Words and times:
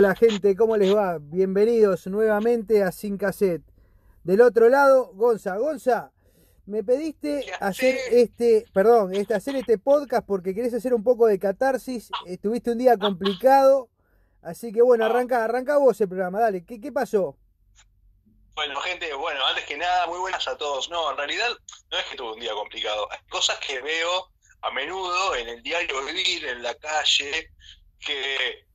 Hola 0.00 0.14
gente, 0.14 0.56
¿cómo 0.56 0.78
les 0.78 0.96
va? 0.96 1.18
Bienvenidos 1.20 2.06
nuevamente 2.06 2.82
a 2.82 2.90
Sin 2.90 3.18
Cassette. 3.18 3.60
Del 4.24 4.40
otro 4.40 4.70
lado, 4.70 5.10
Gonza. 5.12 5.58
Gonza, 5.58 6.10
me 6.64 6.82
pediste 6.82 7.44
hacer 7.60 7.98
este, 8.10 8.64
perdón, 8.72 9.14
este, 9.14 9.34
hacer 9.34 9.56
este 9.56 9.76
podcast 9.76 10.26
porque 10.26 10.54
querés 10.54 10.72
hacer 10.72 10.94
un 10.94 11.04
poco 11.04 11.26
de 11.26 11.38
catarsis. 11.38 12.08
Estuviste 12.24 12.70
un 12.70 12.78
día 12.78 12.96
complicado. 12.96 13.90
Así 14.40 14.72
que 14.72 14.80
bueno, 14.80 15.04
arranca, 15.04 15.44
arranca 15.44 15.76
vos 15.76 16.00
el 16.00 16.08
programa, 16.08 16.40
dale. 16.40 16.64
¿Qué, 16.64 16.80
qué 16.80 16.90
pasó? 16.90 17.36
Bueno, 18.54 18.80
gente, 18.80 19.12
bueno, 19.12 19.44
antes 19.48 19.66
que 19.66 19.76
nada, 19.76 20.06
muy 20.06 20.18
buenas 20.18 20.48
a 20.48 20.56
todos. 20.56 20.88
No, 20.88 21.10
en 21.10 21.18
realidad 21.18 21.50
no 21.90 21.98
es 21.98 22.06
que 22.06 22.16
tuve 22.16 22.32
un 22.32 22.40
día 22.40 22.54
complicado. 22.54 23.06
Hay 23.12 23.18
cosas 23.28 23.58
que 23.58 23.78
veo 23.82 24.30
a 24.62 24.70
menudo 24.70 25.34
en 25.34 25.46
el 25.46 25.62
diario 25.62 26.02
vivir, 26.06 26.46
en 26.46 26.62
la 26.62 26.74
calle, 26.76 27.50
que, 27.98 28.69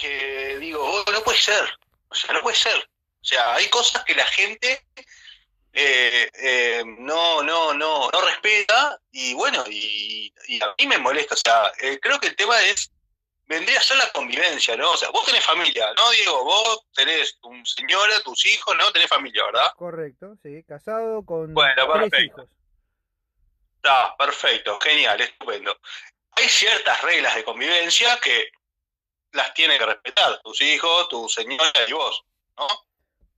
que 0.00 0.58
digo, 0.58 0.82
oh, 0.82 1.12
no 1.12 1.22
puede 1.22 1.38
ser. 1.38 1.64
O 2.08 2.14
sea, 2.14 2.32
no 2.34 2.42
puede 2.42 2.56
ser. 2.56 2.76
O 2.76 3.24
sea, 3.24 3.54
hay 3.54 3.68
cosas 3.68 4.04
que 4.04 4.14
la 4.14 4.26
gente 4.26 4.84
eh, 5.72 6.30
eh, 6.34 6.82
no, 6.98 7.42
no, 7.42 7.74
no, 7.74 8.10
no 8.10 8.20
respeta 8.22 8.98
y 9.12 9.34
bueno, 9.34 9.64
y, 9.68 10.32
a 10.60 10.74
mí 10.78 10.86
me 10.86 10.98
molesta. 10.98 11.34
O 11.34 11.38
sea, 11.38 11.72
eh, 11.80 11.98
creo 12.00 12.18
que 12.18 12.28
el 12.28 12.36
tema 12.36 12.60
es 12.62 12.90
vendría 13.46 13.80
a 13.80 13.82
ser 13.82 13.96
la 13.96 14.10
convivencia, 14.12 14.76
¿no? 14.76 14.92
O 14.92 14.96
sea, 14.96 15.10
vos 15.10 15.26
tenés 15.26 15.44
familia, 15.44 15.92
¿no, 15.96 16.10
Diego? 16.10 16.44
Vos 16.44 16.86
tenés 16.94 17.36
tu 17.40 17.50
señora, 17.64 18.20
tus 18.24 18.46
hijos, 18.46 18.76
¿no? 18.76 18.92
Tenés 18.92 19.08
familia, 19.08 19.44
¿verdad? 19.44 19.72
Correcto, 19.76 20.36
sí, 20.40 20.62
casado 20.62 21.24
con 21.24 21.52
bueno, 21.52 22.08
tres 22.08 22.24
hijos. 22.24 22.46
Está, 23.76 24.14
perfecto, 24.16 24.78
genial, 24.80 25.20
estupendo. 25.20 25.76
Hay 26.32 26.48
ciertas 26.48 27.02
reglas 27.02 27.34
de 27.34 27.44
convivencia 27.44 28.18
que 28.20 28.52
las 29.32 29.54
tiene 29.54 29.78
que 29.78 29.86
respetar 29.86 30.40
tus 30.42 30.60
hijos, 30.60 31.08
tu 31.08 31.28
señora 31.28 31.72
y 31.86 31.92
vos, 31.92 32.24
¿no? 32.58 32.66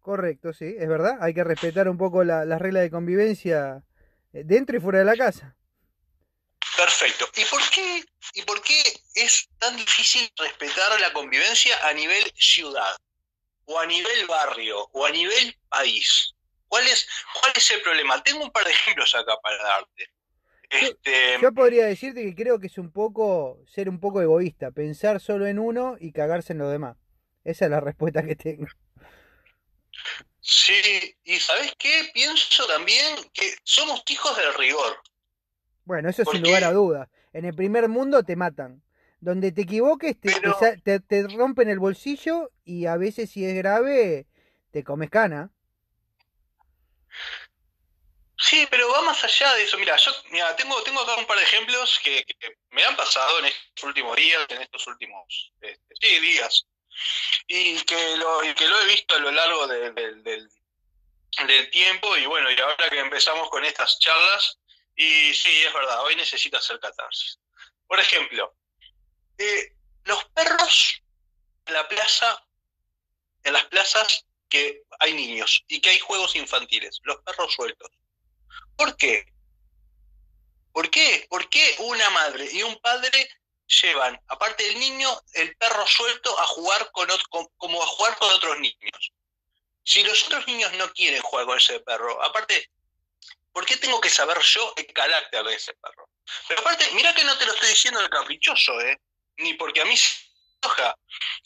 Correcto, 0.01 0.53
sí, 0.53 0.75
es 0.79 0.89
verdad. 0.89 1.19
Hay 1.21 1.33
que 1.33 1.45
respetar 1.45 1.89
un 1.89 1.97
poco 1.97 2.25
las 2.25 2.61
reglas 2.61 2.83
de 2.83 2.91
convivencia 2.91 3.85
eh, 4.33 4.43
dentro 4.45 4.77
y 4.77 4.81
fuera 4.81 4.99
de 4.99 5.05
la 5.05 5.17
casa. 5.17 5.57
Perfecto. 6.77 7.29
¿Y 7.37 7.45
por 7.45 7.61
qué, 7.71 8.05
y 8.35 8.43
por 8.43 8.63
qué 8.63 8.83
es 9.15 9.49
tan 9.59 9.77
difícil 9.77 10.29
respetar 10.37 11.01
la 11.01 11.13
convivencia 11.13 11.87
a 11.87 11.93
nivel 11.93 12.25
ciudad? 12.35 12.97
O 13.67 13.79
a 13.79 13.87
nivel 13.87 14.27
barrio, 14.27 14.89
o 14.93 15.07
a 15.07 15.11
nivel 15.11 15.57
país. 15.69 16.35
¿Cuál 16.67 16.89
es, 16.89 17.07
cuál 17.35 17.53
es 17.55 17.71
el 17.71 17.83
problema? 17.83 18.21
Tengo 18.23 18.43
un 18.43 18.51
par 18.51 18.65
de 18.65 18.71
ejemplos 18.73 19.15
acá 19.15 19.37
para 19.41 19.63
darte. 19.63 20.09
Este... 20.73 21.39
Yo, 21.41 21.53
podría 21.53 21.87
decirte 21.87 22.23
que 22.25 22.35
creo 22.35 22.59
que 22.59 22.69
es 22.69 22.79
un 22.79 22.91
poco 22.91 23.63
ser 23.67 23.89
un 23.89 24.01
poco 24.01 24.23
egoísta, 24.23 24.71
pensar 24.71 25.21
solo 25.21 25.47
en 25.47 25.59
uno 25.59 25.97
y 26.01 26.13
cagarse 26.13 26.55
en 26.55 26.61
los 26.61 26.71
demás. 26.71 26.97
Esa 27.45 27.67
es 27.67 27.71
la 27.71 27.81
respuesta 27.81 28.23
que 28.23 28.37
tengo. 28.37 28.67
Sí, 30.41 31.15
y 31.25 31.39
¿sabes 31.39 31.75
qué? 31.79 32.11
Pienso 32.15 32.67
también 32.67 33.17
que 33.33 33.55
somos 33.63 34.03
hijos 34.09 34.37
del 34.37 34.55
rigor. 34.55 34.97
Bueno, 35.85 36.09
eso 36.09 36.25
sin 36.25 36.43
lugar 36.43 36.65
a 36.65 36.73
dudas. 36.73 37.09
En 37.33 37.45
el 37.45 37.55
primer 37.55 37.89
mundo 37.89 38.23
te 38.23 38.37
matan. 38.37 38.83
Donde 39.21 39.53
te 39.53 39.63
equivoques 39.63 40.17
te, 40.19 41.01
te, 41.01 41.29
rompen 41.29 41.69
el 41.69 41.79
bolsillo 41.79 42.51
y 42.65 42.87
a 42.87 42.97
veces 42.97 43.31
si 43.31 43.45
es 43.45 43.55
grave 43.55 44.27
te 44.73 44.83
comes 44.83 45.11
cana. 45.11 45.53
Sí, 48.53 48.67
pero 48.71 48.87
va 48.91 49.01
más 49.01 49.25
allá 49.25 49.55
de 49.55 49.63
eso. 49.63 49.79
Mira, 49.79 49.97
yo 49.97 50.13
mira, 50.31 50.55
tengo, 50.57 50.83
tengo 50.83 51.01
acá 51.01 51.15
un 51.15 51.25
par 51.25 51.39
de 51.39 51.43
ejemplos 51.43 51.99
que, 52.05 52.23
me 52.69 52.85
han 52.85 52.95
pasado 52.97 53.39
en 53.39 53.47
estos 53.47 53.85
últimos 53.85 54.15
días, 54.15 54.45
en 54.51 54.61
estos 54.61 54.87
últimos 54.89 55.55
este, 55.63 56.21
días, 56.21 56.67
y 57.47 57.81
que, 57.81 58.17
lo, 58.19 58.41
que 58.55 58.69
lo 58.69 58.79
he 58.83 58.87
visto 58.89 59.15
a 59.15 59.21
lo 59.21 59.31
largo 59.31 59.67
del, 59.69 59.95
del 59.95 61.71
tiempo. 61.71 62.15
Y 62.19 62.27
bueno, 62.27 62.51
y 62.51 62.61
ahora 62.61 62.91
que 62.91 62.99
empezamos 62.99 63.49
con 63.49 63.65
estas 63.65 63.99
charlas, 64.01 64.59
y 64.97 65.33
sí, 65.33 65.65
es 65.65 65.73
verdad, 65.73 66.03
hoy 66.03 66.15
necesito 66.17 66.59
hacer 66.59 66.79
catarsis. 66.79 67.39
Por 67.87 68.01
ejemplo, 68.01 68.55
eh, 69.39 69.73
los 70.05 70.27
perros 70.27 71.03
en 71.65 71.73
la 71.73 71.89
plaza, 71.89 72.47
en 73.45 73.55
las 73.55 73.65
plazas 73.65 74.27
que 74.51 74.83
hay 74.99 75.15
niños 75.15 75.65
y 75.69 75.81
que 75.81 75.89
hay 75.89 76.01
juegos 76.01 76.37
infantiles, 76.37 77.01
los 77.05 77.17
perros 77.23 77.55
sueltos. 77.55 77.91
¿Por 78.77 78.97
qué? 78.97 79.27
¿Por 80.73 80.91
qué? 80.91 81.27
¿Por 81.29 81.49
qué 81.49 81.77
una 81.79 82.09
madre 82.11 82.49
y 82.53 82.63
un 82.63 82.79
padre 82.81 83.29
llevan, 83.67 84.21
aparte 84.29 84.65
del 84.65 84.79
niño, 84.79 85.09
el 85.35 85.57
perro 85.57 85.87
suelto 85.87 86.39
a 86.39 86.47
jugar 86.47 86.91
con, 86.93 87.09
como 87.57 87.83
a 87.83 87.87
jugar 87.87 88.17
con 88.19 88.31
otros 88.31 88.59
niños? 88.59 89.13
Si 89.85 90.03
los 90.03 90.25
otros 90.27 90.47
niños 90.47 90.73
no 90.75 90.91
quieren 90.93 91.21
jugar 91.23 91.47
con 91.47 91.59
ese 91.59 91.81
perro, 91.81 92.23
aparte 92.23 92.71
¿Por 93.53 93.67
qué 93.67 93.77
tengo 93.77 94.01
que 94.01 94.09
saber 94.09 94.39
yo 94.41 94.73
el 94.77 94.87
carácter 94.93 95.45
de 95.45 95.55
ese 95.55 95.75
perro? 95.75 96.09
Pero 96.49 96.61
aparte, 96.61 96.91
mira 96.95 97.15
que 97.15 97.25
no 97.25 97.37
te 97.37 97.45
lo 97.45 97.53
estoy 97.53 97.69
diciendo 97.69 98.01
de 98.01 98.09
caprichoso, 98.09 98.81
¿eh? 98.81 98.99
Ni 99.37 99.55
porque 99.55 99.83
a 99.83 99.85
mí 99.85 99.97
se 99.97 100.25
enoja. 100.63 100.97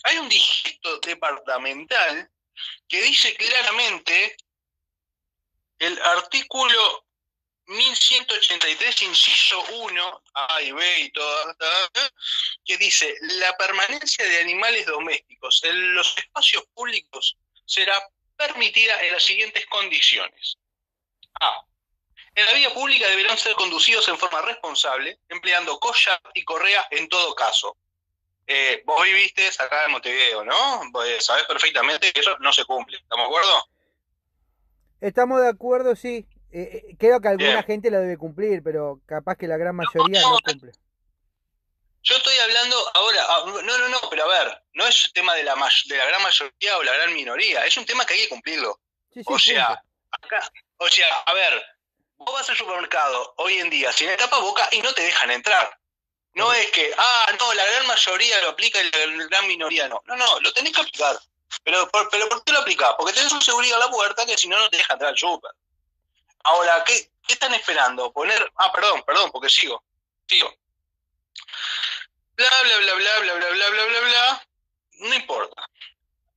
Hay 0.05 0.19
un 0.19 0.29
digito 0.29 0.99
departamental 1.01 2.31
que 2.89 3.03
dice 3.03 3.35
claramente 3.35 4.37
el 5.79 6.01
artículo 6.03 7.05
1183, 7.67 9.03
inciso 9.03 9.61
1, 9.73 10.23
A 10.35 10.63
y 10.63 10.73
B 10.73 11.01
y 11.01 11.11
todo, 11.11 11.57
que 12.65 12.77
dice, 12.77 13.15
la 13.21 13.57
permanencia 13.57 14.25
de 14.25 14.41
animales 14.41 14.87
domésticos 14.87 15.63
en 15.65 15.95
los 15.95 16.17
espacios 16.17 16.65
públicos 16.75 17.37
será 17.65 18.01
permitida 18.37 19.03
en 19.03 19.13
las 19.13 19.25
siguientes 19.25 19.67
condiciones. 19.67 20.59
A 21.41 21.67
en 22.37 22.45
la 22.45 22.53
vía 22.53 22.73
pública 22.75 23.09
deberán 23.09 23.39
ser 23.39 23.55
conducidos 23.55 24.07
en 24.09 24.19
forma 24.19 24.43
responsable, 24.43 25.19
empleando 25.31 25.81
collar 25.81 26.21
y 26.35 26.45
correa 26.45 26.87
en 26.91 27.09
todo 27.09 27.35
caso. 27.35 27.79
Eh, 28.47 28.83
vos 28.85 29.03
viviste 29.03 29.49
acá 29.59 29.87
en 29.87 29.93
Montevideo, 29.93 30.45
¿no? 30.45 30.83
sabés 31.19 31.45
perfectamente 31.45 32.13
que 32.13 32.21
eso 32.21 32.37
no 32.41 32.53
se 32.53 32.67
cumple. 32.67 32.99
¿Estamos 32.99 33.25
de 33.25 33.29
acuerdo? 33.29 33.69
Estamos 35.01 35.41
de 35.41 35.49
acuerdo, 35.49 35.95
sí. 35.97 36.27
Eh, 36.53 36.83
eh, 36.91 36.97
creo 36.99 37.21
que 37.21 37.29
alguna 37.29 37.63
gente 37.63 37.91
lo 37.91 38.01
debe 38.01 38.17
cumplir, 38.17 38.63
pero 38.63 39.01
capaz 39.07 39.37
que 39.37 39.47
la 39.47 39.57
gran 39.57 39.77
mayoría 39.77 40.21
no, 40.23 40.39
cumple. 40.45 40.73
Yo 42.03 42.17
estoy 42.17 42.39
hablando 42.39 42.77
ahora, 42.95 43.21
ah, 43.29 43.45
no, 43.47 43.79
no, 43.79 43.89
no, 43.89 43.99
pero 44.09 44.25
a 44.25 44.29
ver, 44.29 44.63
no 44.75 44.87
es 44.87 45.05
un 45.05 45.13
tema 45.13 45.35
de 45.35 45.43
la, 45.43 45.55
de 45.55 45.97
la 45.97 46.07
gran 46.07 46.23
mayoría 46.23 46.79
o 46.79 46.83
la 46.83 46.93
gran 46.95 47.13
minoría, 47.13 47.67
es 47.67 47.77
un 47.77 47.85
tema 47.85 48.07
que 48.07 48.15
hay 48.15 48.21
que 48.21 48.29
cumplirlo. 48.29 48.79
o 49.25 49.39
sea, 49.39 49.83
acá, 50.13 50.51
o 50.79 50.89
sea, 50.89 51.09
a 51.27 51.35
ver, 51.35 51.63
vos 52.17 52.33
vas 52.33 52.49
al 52.49 52.57
supermercado 52.57 53.35
hoy 53.39 53.59
en 53.59 53.71
día 53.71 53.93
sin 53.93 54.09
el 54.09 54.17
boca 54.31 54.69
y 54.73 54.81
no 54.81 54.93
te 54.95 55.03
dejan 55.03 55.31
entrar. 55.31 55.79
No 56.35 56.53
es 56.53 56.71
que, 56.71 56.93
ah, 56.97 57.33
no, 57.41 57.55
la 57.55 57.65
gran 57.65 57.87
mayoría 57.87 58.41
lo 58.43 58.51
aplica 58.51 58.81
y 58.81 58.91
la 58.91 59.27
gran 59.27 59.47
minoría 59.49 59.89
no. 59.89 60.03
No, 60.05 60.17
no, 60.17 60.41
lo 60.41 60.53
tenés 60.53 60.73
que 60.73 60.83
aplicar. 60.83 61.19
Pero, 61.63 61.89
pero 62.11 62.29
¿por 62.29 62.45
qué 62.45 62.53
lo 62.53 62.61
aplicás? 62.61 62.95
Porque 62.97 63.13
tenés 63.13 63.33
un 63.33 63.43
seguridad 63.43 63.81
a 63.81 63.87
la 63.87 63.91
puerta 63.91 64.25
que 64.25 64.37
si 64.37 64.49
no, 64.49 64.59
no 64.59 64.71
te 64.71 64.77
deja 64.77 64.93
entrar 64.93 65.11
al 65.11 65.19
super. 65.19 65.51
Ahora, 66.45 66.85
¿qué, 66.85 67.11
¿qué 67.27 67.33
están 67.33 67.55
esperando? 67.55 68.13
Poner, 68.13 68.53
ah, 68.57 68.73
perdón, 68.73 69.03
perdón, 69.05 69.31
porque 69.33 69.51
sigo, 69.51 69.83
sigo. 70.29 70.55
Bla, 72.37 72.49
bla, 72.63 72.79
bla, 72.79 72.95
bla, 72.95 73.19
bla, 73.21 73.35
bla, 73.35 73.51
bla, 73.51 73.71
bla, 73.71 73.85
bla, 73.87 74.01
bla. 74.01 74.49
No 74.93 75.15
importa. 75.15 75.69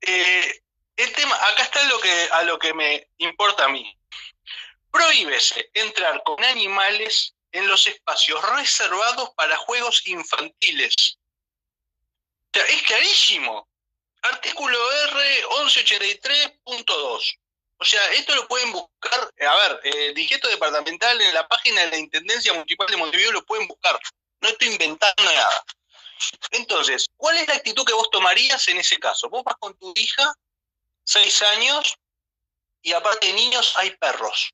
Eh, 0.02 0.64
el 0.98 1.14
tema, 1.14 1.36
acá 1.36 1.64
está 1.64 1.84
lo 1.84 2.00
que, 2.00 2.30
a 2.32 2.44
lo 2.44 2.60
que 2.60 2.74
me 2.74 3.08
importa 3.20 3.66
a 3.66 3.70
mí. 3.70 3.98
Prohíbese 4.92 5.70
entrar 5.74 6.24
con 6.24 6.44
animales 6.44 7.36
en 7.52 7.68
los 7.68 7.88
espacios 7.88 8.42
reservados 8.50 9.30
para 9.36 9.56
juegos 9.58 10.06
infantiles. 10.08 11.18
O 12.48 12.50
sea, 12.54 12.66
es 12.66 12.82
clarísimo. 12.84 13.69
Artículo 14.22 14.78
R 15.04 15.44
1183.2. 15.66 17.40
O 17.82 17.86
sea, 17.86 18.12
esto 18.12 18.36
lo 18.36 18.48
pueden 18.48 18.72
buscar, 18.74 19.34
a 19.40 19.56
ver, 19.56 19.80
el 19.84 20.18
eh, 20.18 20.40
departamental 20.50 21.22
en 21.22 21.34
la 21.34 21.48
página 21.48 21.82
de 21.82 21.92
la 21.92 21.98
Intendencia 21.98 22.54
Municipal 22.54 22.88
de 22.88 22.98
Montevideo 22.98 23.32
lo 23.32 23.46
pueden 23.46 23.68
buscar. 23.68 24.00
No 24.42 24.50
estoy 24.50 24.70
inventando 24.70 25.24
nada. 25.24 25.64
Entonces, 26.52 27.08
¿cuál 27.16 27.38
es 27.38 27.48
la 27.48 27.56
actitud 27.56 27.86
que 27.86 27.94
vos 27.94 28.10
tomarías 28.12 28.68
en 28.68 28.78
ese 28.78 29.00
caso? 29.00 29.30
Vos 29.30 29.44
vas 29.46 29.56
con 29.60 29.78
tu 29.78 29.94
hija, 29.96 30.34
seis 31.06 31.42
años, 31.42 31.96
y 32.82 32.92
aparte 32.92 33.28
de 33.28 33.34
niños 33.34 33.74
hay 33.78 33.92
perros 33.92 34.52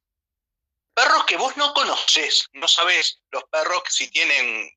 perros 0.96 1.26
que 1.26 1.38
vos 1.38 1.56
no 1.58 1.74
conoces, 1.74 2.48
no 2.54 2.68
sabés 2.68 3.22
los 3.30 3.44
perros 3.52 3.84
si 3.90 4.10
tienen, 4.10 4.72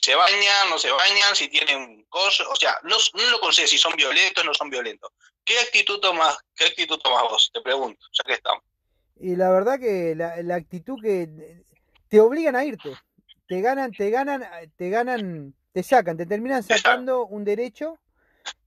se 0.00 0.14
bañan, 0.14 0.70
no 0.70 0.78
se 0.78 0.90
bañan, 0.90 1.34
si 1.34 1.48
tienen 1.48 2.04
cosas, 2.08 2.46
o 2.46 2.56
sea, 2.56 2.76
no, 2.84 2.96
no 3.14 3.30
lo 3.30 3.40
conoces 3.40 3.70
si 3.70 3.78
son 3.78 3.94
violentos 3.96 4.42
o 4.42 4.46
no 4.46 4.54
son 4.54 4.70
violentos. 4.70 5.10
¿Qué 5.44 5.58
actitud 5.58 5.98
tomas, 6.00 6.38
qué 6.54 6.66
actitud 6.66 6.98
tomas 6.98 7.22
vos? 7.22 7.50
Te 7.52 7.60
pregunto, 7.60 8.06
ya 8.12 8.24
que 8.24 8.34
estamos. 8.34 8.62
Y 9.16 9.36
la 9.36 9.50
verdad 9.50 9.78
que 9.78 10.14
la, 10.14 10.42
la 10.42 10.54
actitud 10.56 11.00
que 11.00 11.28
te 12.08 12.20
obligan 12.20 12.56
a 12.56 12.64
irte, 12.64 12.96
te 13.46 13.60
ganan, 13.60 13.92
te 13.92 14.10
ganan, 14.10 14.44
te 14.76 14.88
ganan, 14.88 15.54
te 15.72 15.82
sacan, 15.82 16.16
te 16.16 16.26
terminan 16.26 16.62
sacando 16.62 17.26
un 17.26 17.44
derecho 17.44 17.98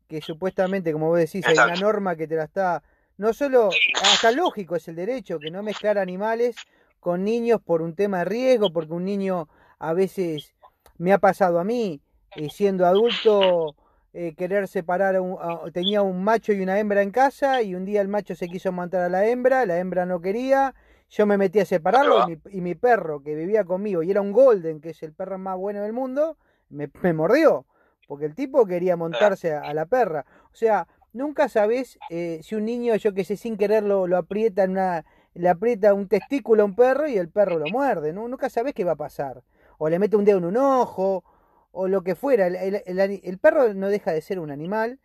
que 0.07 0.21
supuestamente, 0.21 0.93
como 0.93 1.07
vos 1.07 1.19
decís, 1.19 1.45
hay 1.45 1.55
una 1.55 1.75
norma 1.75 2.15
que 2.15 2.27
te 2.27 2.35
la 2.35 2.45
está... 2.45 2.83
No 3.17 3.33
solo, 3.33 3.71
hasta 4.03 4.31
lógico 4.31 4.75
es 4.75 4.87
el 4.87 4.95
derecho, 4.95 5.39
que 5.39 5.49
no 5.49 5.63
mezclar 5.63 5.97
animales 5.97 6.55
con 6.99 7.23
niños 7.23 7.59
por 7.61 7.81
un 7.81 7.95
tema 7.95 8.19
de 8.19 8.25
riesgo, 8.25 8.71
porque 8.71 8.93
un 8.93 9.05
niño 9.05 9.49
a 9.79 9.93
veces 9.93 10.53
me 10.97 11.13
ha 11.13 11.17
pasado 11.17 11.59
a 11.59 11.63
mí, 11.63 12.01
eh, 12.35 12.49
siendo 12.49 12.85
adulto, 12.85 13.75
eh, 14.13 14.33
querer 14.35 14.67
separar, 14.67 15.19
un, 15.19 15.37
tenía 15.73 16.01
un 16.01 16.23
macho 16.23 16.53
y 16.53 16.61
una 16.61 16.79
hembra 16.79 17.01
en 17.01 17.11
casa 17.11 17.61
y 17.61 17.75
un 17.75 17.85
día 17.85 18.01
el 18.01 18.07
macho 18.07 18.35
se 18.35 18.47
quiso 18.47 18.71
matar 18.71 19.01
a 19.01 19.09
la 19.09 19.27
hembra, 19.27 19.65
la 19.65 19.77
hembra 19.77 20.05
no 20.05 20.21
quería, 20.21 20.73
yo 21.09 21.25
me 21.25 21.37
metí 21.37 21.59
a 21.59 21.65
separarlo 21.65 22.27
y 22.51 22.61
mi, 22.61 22.75
perro 22.75 23.21
que 23.21 23.35
vivía 23.35 23.63
conmigo 23.63 24.03
y 24.03 24.11
era 24.11 24.21
un 24.21 24.31
golden, 24.31 24.81
que 24.81 24.89
es 24.89 25.03
el 25.03 25.13
perro 25.13 25.37
más 25.37 25.57
bueno 25.57 25.81
del 25.81 25.93
mundo, 25.93 26.37
me, 26.69 26.89
mordió, 27.13 27.65
porque 28.07 28.25
el 28.25 28.35
tipo 28.35 28.65
quería 28.65 28.97
montarse 28.97 29.53
a, 29.53 29.73
la 29.73 29.85
perra. 29.85 30.25
O 30.51 30.55
sea, 30.55 30.87
nunca 31.13 31.47
sabes 31.47 31.97
eh, 32.09 32.39
si 32.43 32.55
un 32.55 32.65
niño, 32.65 32.95
yo 32.95 33.13
que 33.13 33.23
sé, 33.23 33.37
sin 33.37 33.55
quererlo 33.55 34.07
lo 34.07 34.17
aprieta 34.17 34.63
en 34.63 34.71
una, 34.71 35.05
le 35.33 35.49
aprieta 35.49 35.93
un 35.93 36.07
testículo 36.07 36.63
a 36.63 36.65
un 36.65 36.75
perro 36.75 37.07
y 37.07 37.17
el 37.17 37.29
perro 37.29 37.57
lo 37.57 37.65
muerde, 37.71 38.13
¿no? 38.13 38.27
Nunca 38.27 38.49
sabes 38.49 38.73
qué 38.73 38.83
va 38.83 38.93
a 38.93 38.97
pasar. 38.97 39.43
O 39.77 39.89
le 39.89 39.99
mete 39.99 40.15
un 40.15 40.25
dedo 40.25 40.39
en 40.39 40.45
un 40.45 40.57
ojo, 40.57 41.23
o 41.71 41.87
lo 41.87 42.03
que 42.03 42.15
fuera. 42.15 42.47
El, 42.47 43.37
perro 43.39 43.73
no 43.73 43.89
deja 43.89 44.11
de 44.11 44.21
ser 44.21 44.39
un 44.39 44.51
animal 44.51 44.99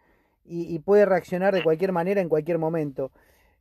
y, 0.45 0.79
puede 0.81 1.07
reaccionar 1.07 1.55
de 1.55 1.63
cualquier 1.63 1.93
manera 1.93 2.21
en 2.21 2.29
cualquier 2.29 2.59
momento. 2.59 3.13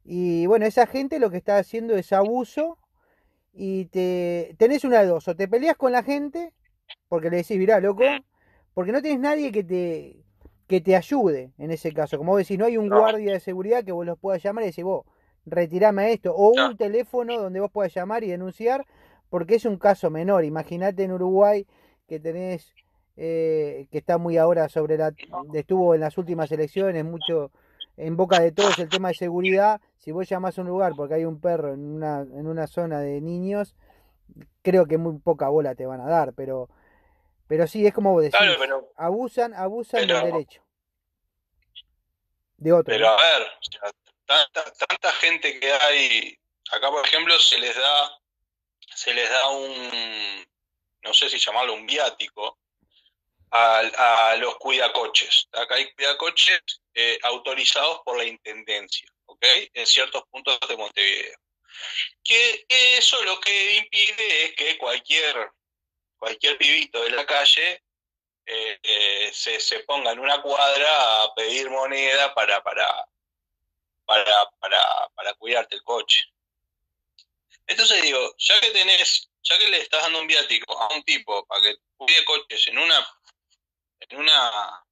Y 0.04 0.46
bueno, 0.48 0.66
esa 0.66 0.88
gente 0.88 1.20
lo 1.20 1.30
que 1.30 1.38
está 1.38 1.58
haciendo 1.58 1.96
es 1.96 2.12
abuso 2.14 2.78
y 3.54 3.86
te 3.86 4.56
tenés 4.58 4.84
una 4.84 5.02
de 5.02 5.08
dos, 5.08 5.28
o 5.28 5.36
te 5.36 5.48
peleas 5.48 5.76
con 5.76 5.92
la 5.92 6.04
gente 6.04 6.54
porque 7.10 7.30
le 7.30 7.38
decís, 7.38 7.58
mirá, 7.58 7.80
loco, 7.80 8.04
porque 8.74 8.92
no 8.92 9.02
tenés 9.02 9.20
nadie 9.20 9.52
que 9.52 9.64
te 9.64 10.24
que 10.72 10.80
te 10.80 10.96
ayude 10.96 11.52
en 11.58 11.70
ese 11.70 11.92
caso. 11.94 12.18
Como 12.18 12.32
vos 12.32 12.40
decís, 12.40 12.58
no 12.58 12.64
hay 12.64 12.78
un 12.78 12.88
guardia 12.88 13.34
de 13.34 13.42
seguridad 13.42 13.84
que 13.84 13.92
vos 13.92 14.06
los 14.06 14.18
puedas 14.18 14.42
llamar 14.42 14.64
y 14.64 14.68
decir, 14.68 14.86
vos, 14.86 15.06
retirame 15.46 16.14
esto, 16.14 16.34
o 16.34 16.52
un 16.52 16.78
teléfono 16.78 17.38
donde 17.38 17.60
vos 17.60 17.70
puedas 17.70 17.94
llamar 17.94 18.24
y 18.24 18.30
denunciar, 18.30 18.86
porque 19.32 19.56
es 19.56 19.66
un 19.66 19.78
caso 19.78 20.10
menor. 20.10 20.44
Imagínate 20.44 21.04
en 21.04 21.14
Uruguay 21.14 21.66
que 22.08 22.20
tenés, 22.20 22.76
eh, 23.16 23.88
que 23.90 23.98
está 23.98 24.18
muy 24.18 24.38
ahora 24.38 24.68
sobre 24.68 24.98
la, 24.98 25.14
estuvo 25.54 25.96
en 25.96 26.02
las 26.02 26.18
últimas 26.18 26.52
elecciones, 26.52 27.06
mucho 27.06 27.50
en 27.96 28.18
boca 28.18 28.42
de 28.42 28.52
todos 28.52 28.78
el 28.78 28.90
tema 28.90 29.08
de 29.08 29.14
seguridad. 29.14 29.80
Si 29.98 30.12
vos 30.12 30.28
llamás 30.28 30.58
a 30.58 30.62
un 30.62 30.68
lugar 30.68 30.94
porque 30.98 31.14
hay 31.14 31.24
un 31.24 31.40
perro 31.40 31.74
en 31.74 31.80
una, 31.80 32.20
en 32.20 32.46
una 32.46 32.68
zona 32.68 33.00
de 33.00 33.22
niños, 33.22 33.74
creo 34.62 34.86
que 34.86 34.98
muy 34.98 35.18
poca 35.20 35.48
bola 35.48 35.76
te 35.76 35.86
van 35.86 36.02
a 36.02 36.10
dar, 36.10 36.34
pero, 36.34 36.68
pero 37.48 37.68
sí, 37.68 37.88
es 37.88 37.94
como 37.94 38.12
vos 38.12 38.24
decís, 38.24 38.38
abusan, 38.98 39.54
abusan 39.54 40.08
del 40.08 40.24
derecho. 40.24 40.62
De 42.58 42.74
otro. 42.74 42.94
Pero 42.94 43.08
a 43.08 43.16
ver, 43.16 43.48
tanta, 44.26 45.12
gente 45.14 45.58
que 45.58 45.72
hay, 45.72 46.38
acá 46.70 46.90
por 46.92 47.06
ejemplo 47.06 47.34
se 47.40 47.60
les 47.60 47.76
da, 47.76 48.21
se 48.96 49.14
les 49.14 49.30
da 49.30 49.50
un, 49.50 50.46
no 51.04 51.14
sé 51.14 51.30
si 51.30 51.40
llamarlo 51.40 51.74
un 51.74 51.86
viático, 51.86 52.58
a, 53.52 54.36
los 54.38 54.58
cuidacoches. 54.58 55.48
Acá 55.52 55.76
hay 55.76 55.92
cuidacoches 55.94 56.62
eh, 56.94 57.20
autorizados 57.24 58.02
por 58.06 58.18
la 58.18 58.24
Intendencia, 58.24 59.10
¿ok? 59.26 59.46
En 59.74 59.86
ciertos 59.86 60.24
puntos 60.30 60.58
de 60.68 60.78
Montevideo. 60.78 61.38
Que 62.24 62.66
eso 62.70 63.22
lo 63.24 63.40
que 63.40 63.78
impide 63.78 64.46
es 64.46 64.56
que 64.56 64.78
cualquier, 64.78 65.52
cualquier 66.18 66.58
pibito 66.58 67.04
de 67.04 67.12
la 67.12 67.26
calle 67.26 67.84
eh, 68.46 68.80
eh, 68.84 69.32
se, 69.34 69.60
se, 69.60 69.80
ponga 69.82 70.12
en 70.12 70.20
una 70.20 70.42
cuadra 70.42 71.24
a 71.24 71.34
pedir 71.36 71.70
moneda 71.70 72.34
para, 72.34 72.62
para, 72.62 73.08
para, 74.06 74.50
para, 74.60 75.10
para 75.16 75.34
cuidarte 75.36 75.76
el 75.76 75.84
coche. 75.84 76.24
Entonces 77.72 78.02
digo, 78.02 78.36
ya 78.38 78.60
que 78.60 78.70
tenés, 78.72 79.30
ya 79.44 79.58
que 79.58 79.70
le 79.70 79.78
estás 79.82 80.02
dando 80.02 80.20
un 80.20 80.28
viático 80.28 80.78
a 80.78 80.94
un 80.94 81.02
tipo 81.04 81.46
para 81.46 81.62
que 81.62 81.76
cuide 81.96 82.26
coches 82.26 82.68
en 82.68 82.78
una, 82.78 83.08
en 84.02 84.20
una, 84.20 84.86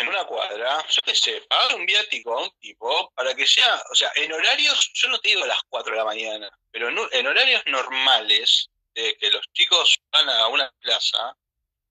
en 0.00 0.08
una 0.08 0.24
cuadra, 0.24 0.84
yo 0.88 1.00
qué 1.04 1.14
sé, 1.14 1.40
pagar 1.42 1.76
un 1.76 1.86
viático 1.86 2.36
a 2.36 2.42
un 2.42 2.50
tipo 2.58 3.12
para 3.14 3.32
que 3.32 3.46
sea, 3.46 3.80
o 3.92 3.94
sea, 3.94 4.10
en 4.16 4.32
horarios, 4.32 4.90
yo 4.94 5.08
no 5.08 5.20
te 5.20 5.28
digo 5.28 5.44
a 5.44 5.46
las 5.46 5.62
4 5.68 5.92
de 5.92 5.98
la 5.98 6.04
mañana, 6.04 6.50
pero 6.72 6.88
en, 6.88 7.26
horarios 7.28 7.62
normales, 7.66 8.68
de 8.92 9.16
que 9.18 9.30
los 9.30 9.46
chicos 9.52 10.00
van 10.10 10.28
a 10.30 10.48
una 10.48 10.68
plaza, 10.80 11.36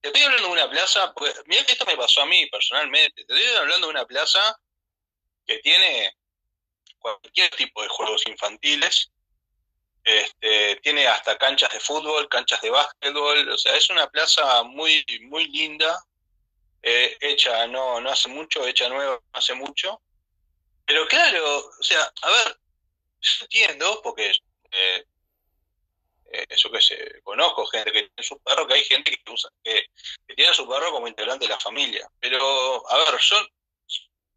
te 0.02 0.10
estoy 0.10 0.24
hablando 0.24 0.48
de 0.48 0.54
una 0.54 0.70
plaza, 0.70 1.14
porque 1.14 1.34
mira 1.46 1.66
que 1.66 1.72
esto 1.72 1.86
me 1.86 1.96
pasó 1.96 2.24
a 2.24 2.26
mí 2.26 2.46
personalmente, 2.48 3.24
te 3.24 3.34
estoy 3.34 3.56
hablando 3.56 3.88
de 3.88 3.92
una 3.92 4.06
plaza 4.06 4.60
que 5.48 5.60
tiene 5.60 6.14
cualquier 7.02 7.50
tipo 7.52 7.82
de 7.82 7.90
juegos 7.90 8.24
infantiles, 8.28 9.12
este, 10.04 10.78
tiene 10.78 11.08
hasta 11.08 11.38
canchas 11.38 11.72
de 11.74 11.80
fútbol, 11.80 12.28
canchas 12.30 12.62
de 12.62 12.70
básquetbol, 12.70 13.50
o 13.50 13.58
sea, 13.58 13.76
es 13.76 13.90
una 13.90 14.10
plaza 14.10 14.64
muy, 14.64 15.06
muy 15.24 15.48
linda, 15.48 16.04
eh, 16.82 17.18
hecha 17.22 17.68
no, 17.68 18.02
no 18.02 18.10
hace 18.10 18.30
mucho, 18.30 18.66
hecha 18.66 18.90
nueva 18.90 19.14
no 19.14 19.22
hace 19.34 19.54
mucho, 19.54 20.02
pero 20.86 21.08
claro, 21.08 21.58
o 21.58 21.84
sea, 21.84 22.12
a 22.22 22.32
ver, 22.32 22.60
yo 23.20 23.44
entiendo, 23.44 24.02
porque 24.02 24.32
eh, 24.72 25.06
eh, 26.34 26.48
yo 26.56 26.72
que 26.72 26.82
sé, 26.82 27.22
conozco 27.24 27.68
gente 27.68 27.92
que 27.92 28.04
tiene 28.04 28.24
su 28.24 28.40
perro, 28.40 28.66
que 28.68 28.74
hay 28.74 28.84
gente 28.84 29.12
que 29.12 29.32
usa, 29.32 29.52
que, 29.64 29.86
que 30.28 30.36
tiene 30.36 30.50
a 30.50 30.56
su 30.56 30.68
perro 30.68 30.92
como 30.92 31.08
integrante 31.08 31.46
de 31.46 31.54
la 31.54 31.60
familia, 31.60 32.10
pero 32.20 32.90
a 32.90 32.98
ver, 32.98 33.20
yo 33.20 33.38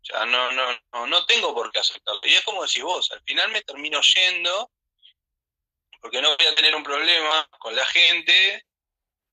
sea, 0.05 0.27
no, 0.27 0.53
no, 0.53 0.65
no, 0.93 1.07
no 1.07 1.27
tengo 1.27 1.55
por 1.55 1.71
qué 1.71 1.81
aceptarlo. 1.81 2.21
Y 2.25 2.35
es 2.35 2.43
como 2.43 2.63
decís 2.63 2.83
vos, 2.83 3.11
al 3.13 3.23
final 3.23 3.51
me 3.51 3.63
termino 3.63 4.01
yendo 4.01 4.71
porque 6.01 6.21
no 6.21 6.37
voy 6.37 6.47
a 6.47 6.55
tener 6.55 6.75
un 6.75 6.83
problema 6.83 7.49
con 7.59 7.75
la 7.75 7.85
gente. 7.87 8.67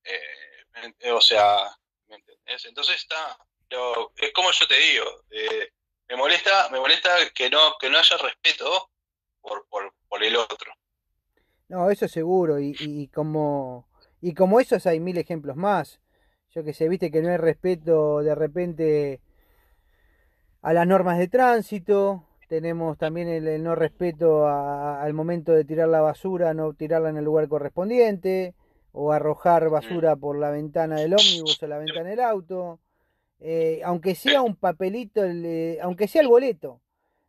Eh, 0.04 1.12
o 1.12 1.22
sea, 1.22 1.76
¿me 2.08 2.16
entendés? 2.16 2.66
Entonces 2.66 2.96
está, 2.96 3.38
es 4.16 4.32
como 4.34 4.52
yo 4.52 4.68
te 4.68 4.78
digo, 4.78 5.06
eh, 5.32 5.70
me 6.08 6.16
molesta, 6.16 6.70
me 6.70 6.80
molesta 6.80 7.30
que 7.34 7.50
no, 7.50 7.78
que 7.78 7.90
no 7.90 7.98
haya 7.98 8.18
respeto 8.18 8.90
por, 9.42 9.68
por, 9.68 9.94
por 10.08 10.24
el 10.24 10.36
otro. 10.36 10.74
No, 11.68 11.90
eso 11.90 12.08
seguro, 12.08 12.60
y, 12.60 12.76
y, 12.80 13.08
como 13.08 13.90
y 14.22 14.34
como 14.34 14.60
esos 14.60 14.86
hay 14.86 15.00
mil 15.00 15.18
ejemplos 15.18 15.56
más. 15.56 16.02
Yo 16.54 16.64
que 16.64 16.74
sé, 16.74 16.90
viste 16.90 17.12
que 17.12 17.22
no 17.22 17.32
hay 17.32 17.38
respeto 17.38 18.20
de 18.20 18.36
repente 18.36 19.22
a 20.62 20.74
las 20.74 20.88
normas 20.88 21.18
de 21.18 21.28
tránsito, 21.28 22.24
tenemos 22.48 22.98
también 22.98 23.28
el, 23.28 23.64
no 23.64 23.76
respeto 23.76 24.48
al 24.48 25.14
momento 25.14 25.52
de 25.54 25.66
tirar 25.66 25.88
la 25.88 26.02
basura, 26.02 26.54
no 26.54 26.74
tirarla 26.74 27.10
en 27.10 27.18
el 27.18 27.26
lugar 27.26 27.48
correspondiente, 27.48 28.54
o 28.94 29.12
arrojar 29.12 29.70
basura 29.70 30.16
por 30.16 30.38
la 30.38 30.52
ventana 30.52 30.98
del 30.98 31.14
ómnibus 31.14 31.64
o 31.64 31.68
la 31.68 31.78
ventana 31.78 32.10
del 32.10 32.20
auto, 32.20 32.80
eh, 33.40 33.82
aunque 33.86 34.16
sea 34.16 34.42
un 34.42 34.56
papelito, 34.56 35.22
aunque 35.82 36.08
sea 36.08 36.22
el 36.22 36.28
boleto. 36.28 36.82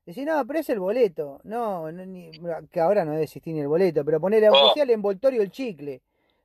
Decir, 0.05 0.27
no, 0.27 0.45
pero 0.45 0.59
es 0.59 0.69
el 0.69 0.81
boleto. 0.81 1.41
No, 1.45 1.87
que 2.71 2.81
ahora 2.81 3.05
no 3.05 3.13
debe 3.13 3.23
existir 3.23 3.55
ni 3.55 3.61
el 3.61 3.69
boleto, 3.69 4.05
pero 4.05 4.21
poner 4.21 4.45
aunque 4.45 4.61
oh. 4.61 4.75
sea 4.75 4.83
el 4.83 4.91
envoltorio 4.91 5.41
el 5.41 5.51
chicle. 5.51 6.03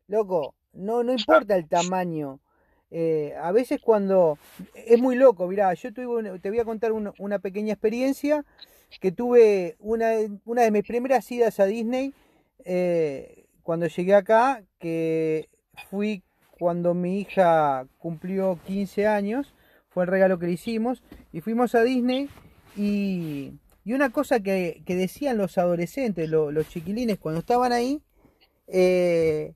Loco, 0.07 0.53
no, 0.73 1.03
no 1.03 1.11
importa 1.11 1.55
el 1.55 1.67
tamaño 1.67 2.39
eh, 2.89 3.33
a 3.41 3.51
veces 3.51 3.81
cuando 3.81 4.37
es 4.73 4.99
muy 4.99 5.15
loco, 5.15 5.47
mirá, 5.47 5.73
yo 5.73 5.93
tuve, 5.93 6.39
te 6.39 6.49
voy 6.49 6.59
a 6.59 6.65
contar 6.65 6.91
una 6.91 7.39
pequeña 7.39 7.73
experiencia 7.73 8.45
que 9.01 9.11
tuve 9.11 9.75
una, 9.79 10.11
una, 10.45 10.61
de 10.61 10.71
mis 10.71 10.83
primeras 10.83 11.29
idas 11.31 11.59
a 11.59 11.65
Disney 11.65 12.13
eh, 12.63 13.45
cuando 13.61 13.87
llegué 13.87 14.15
acá, 14.15 14.63
que 14.79 15.49
fui 15.89 16.23
cuando 16.57 16.93
mi 16.93 17.19
hija 17.19 17.85
cumplió 17.97 18.59
15 18.65 19.07
años, 19.07 19.53
fue 19.89 20.05
el 20.05 20.09
regalo 20.09 20.39
que 20.39 20.47
le 20.47 20.53
hicimos, 20.53 21.03
y 21.33 21.41
fuimos 21.41 21.75
a 21.75 21.83
Disney 21.83 22.29
y, 22.75 23.53
y 23.83 23.93
una 23.93 24.09
cosa 24.09 24.39
que, 24.39 24.81
que, 24.85 24.95
decían 24.95 25.37
los 25.37 25.57
adolescentes, 25.57 26.29
los 26.29 26.69
chiquilines 26.69 27.17
cuando 27.19 27.41
estaban 27.41 27.73
ahí, 27.73 28.01
eh, 28.67 29.53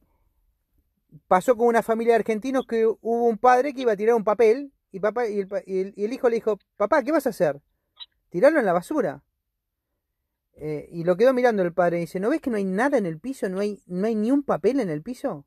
pasó 1.28 1.56
con 1.56 1.68
una 1.68 1.84
familia 1.84 2.14
de 2.14 2.20
argentinos 2.20 2.66
que 2.66 2.86
hubo 2.86 3.26
un 3.26 3.38
padre 3.38 3.74
que 3.74 3.82
iba 3.82 3.94
a 3.94 3.98
tirar 3.98 4.16
un 4.16 4.24
papel 4.24 4.72
y, 4.92 5.00
papá, 5.00 5.28
y, 5.28 5.40
el, 5.40 6.14
hijo 6.14 6.30
le 6.30 6.36
dijo, 6.36 6.60
papá, 6.78 7.04
¿qué 7.04 7.12
vas 7.12 7.26
a 7.26 7.30
hacer? 7.30 7.62
Tirarlo 8.30 8.60
en 8.60 8.66
la 8.66 8.74
basura. 8.74 9.24
Eh, 10.56 10.90
y 10.92 11.04
lo 11.04 11.16
quedó 11.16 11.34
mirando 11.34 11.64
el 11.64 11.74
padre 11.74 11.98
y 11.98 12.02
dice, 12.02 12.20
¿no 12.20 12.30
ves 12.30 12.42
que 12.42 12.50
no 12.50 12.58
hay 12.58 12.66
nada 12.66 12.98
en 12.98 13.06
el 13.06 13.20
piso? 13.20 13.50
¿No 13.50 13.60
hay, 13.60 13.82
no 13.88 14.08
hay 14.08 14.16
ni 14.16 14.32
un 14.32 14.44
papel 14.44 14.80
en 14.80 14.90
el 14.90 15.02
piso? 15.02 15.46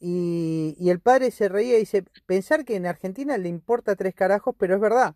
Y, 0.00 0.76
y 0.78 0.90
el 0.90 1.00
padre 1.00 1.30
se 1.30 1.48
reía 1.48 1.76
y 1.76 1.80
dice, 1.80 2.04
pensar 2.26 2.64
que 2.64 2.76
en 2.76 2.86
Argentina 2.86 3.38
le 3.38 3.48
importa 3.48 3.96
tres 3.96 4.14
carajos, 4.14 4.54
pero 4.58 4.74
es 4.74 4.80
verdad, 4.80 5.14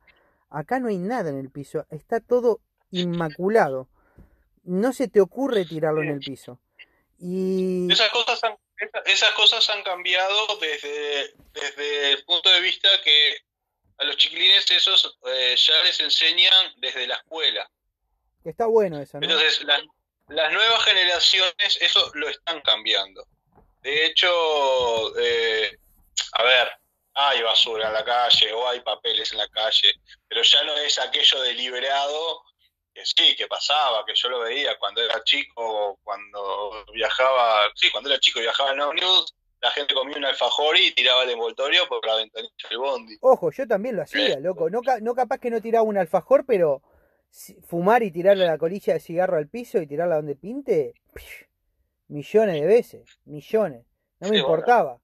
acá 0.49 0.81
no 0.81 0.89
hay 0.89 0.99
nada 0.99 1.31
en 1.31 1.37
el 1.37 1.51
piso, 1.51 1.87
está 1.91 2.21
todo 2.21 2.61
inmaculado. 2.91 3.89
No 4.65 4.93
se 4.93 5.09
te 5.09 5.21
ocurre 5.21 5.65
tirarlo 5.65 6.03
en 6.03 6.09
el 6.09 6.21
piso. 6.21 6.59
Y... 7.19 7.91
Esas 7.91 8.11
cosas 8.11 8.41
esas 9.07 9.33
cosas 9.33 9.69
han 9.71 9.83
cambiado 9.83 10.57
desde, 10.59 11.35
desde 11.53 12.13
el 12.13 12.25
punto 12.25 12.49
de 12.51 12.61
vista 12.61 12.89
que 13.03 13.39
a 13.99 14.05
los 14.05 14.17
chiquilines 14.17 14.71
esos 14.71 15.19
eh, 15.27 15.57
ya 15.57 15.83
les 15.83 15.99
enseñan 16.01 16.73
desde 16.77 17.07
la 17.07 17.17
escuela. 17.17 17.69
Está 18.45 18.67
bueno 18.67 19.01
eso, 19.01 19.19
¿no? 19.19 19.25
Entonces, 19.25 19.63
las, 19.65 19.83
las 20.29 20.53
nuevas 20.53 20.85
generaciones 20.85 21.79
eso 21.81 22.11
lo 22.15 22.29
están 22.29 22.61
cambiando. 22.61 23.27
De 23.83 24.07
hecho, 24.07 25.19
eh, 25.19 25.79
a 26.33 26.43
ver, 26.43 26.73
hay 27.15 27.43
basura 27.43 27.89
en 27.89 27.95
la 27.95 28.05
calle 28.05 28.53
o 28.53 28.69
hay 28.69 28.81
papeles 28.81 29.33
en 29.33 29.39
la 29.39 29.49
calle, 29.49 29.93
pero 30.29 30.43
ya 30.43 30.63
no 30.63 30.77
es 30.77 30.99
aquello 30.99 31.43
deliberado 31.43 32.43
que 32.99 33.05
sí, 33.07 33.37
que 33.37 33.47
pasaba, 33.47 34.05
que 34.05 34.13
yo 34.15 34.29
lo 34.29 34.41
veía 34.41 34.77
cuando 34.79 35.03
era 35.03 35.23
chico, 35.23 35.99
cuando 36.03 36.85
viajaba, 36.93 37.71
sí, 37.77 37.91
cuando 37.93 38.11
era 38.11 38.19
chico 38.19 38.41
viajaba 38.41 38.73
en 38.73 38.79
News, 38.97 39.35
la 39.61 39.71
gente 39.71 39.95
comía 39.95 40.17
un 40.17 40.25
alfajor 40.25 40.77
y 40.77 40.93
tiraba 40.93 41.23
el 41.23 41.31
envoltorio 41.31 41.87
por 41.89 42.05
la 42.05 42.17
ventanilla 42.17 42.69
del 42.69 42.79
bondi. 42.79 43.17
Ojo, 43.21 43.53
yo 43.53 43.67
también 43.69 43.97
lo 43.97 44.03
hacía, 44.03 44.41
loco. 44.41 44.69
No, 44.69 44.81
no 45.01 45.15
capaz 45.15 45.39
que 45.39 45.51
no 45.51 45.61
tiraba 45.61 45.85
un 45.85 45.97
alfajor, 45.97 46.45
pero 46.45 46.83
fumar 47.67 48.03
y 48.03 48.11
tirarle 48.11 48.47
la 48.47 48.59
colilla 48.59 48.95
de 48.95 49.01
cigarro 49.01 49.37
al 49.37 49.49
piso 49.49 49.79
y 49.79 49.87
tirarla 49.87 50.17
donde 50.17 50.35
pinte, 50.35 50.95
millones 52.09 52.61
de 52.61 52.67
veces, 52.67 53.21
millones. 53.25 53.85
No 54.19 54.29
me 54.31 54.39
importaba. 54.39 54.99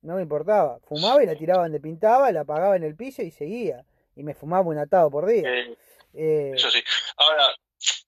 no 0.00 0.16
me 0.16 0.22
importaba. 0.22 0.80
Fumaba 0.84 1.22
y 1.22 1.26
la 1.26 1.36
tiraba 1.36 1.64
donde 1.64 1.80
pintaba, 1.80 2.32
la 2.32 2.40
apagaba 2.40 2.76
en 2.76 2.84
el 2.84 2.96
piso 2.96 3.20
y 3.20 3.30
seguía. 3.30 3.84
Y 4.16 4.22
me 4.22 4.34
fumaba 4.34 4.66
un 4.66 4.78
atado 4.78 5.10
por 5.10 5.26
día. 5.26 5.42
Eh, 5.46 5.76
Eso 6.12 6.70
sí. 6.70 6.82
Ahora, 7.16 7.54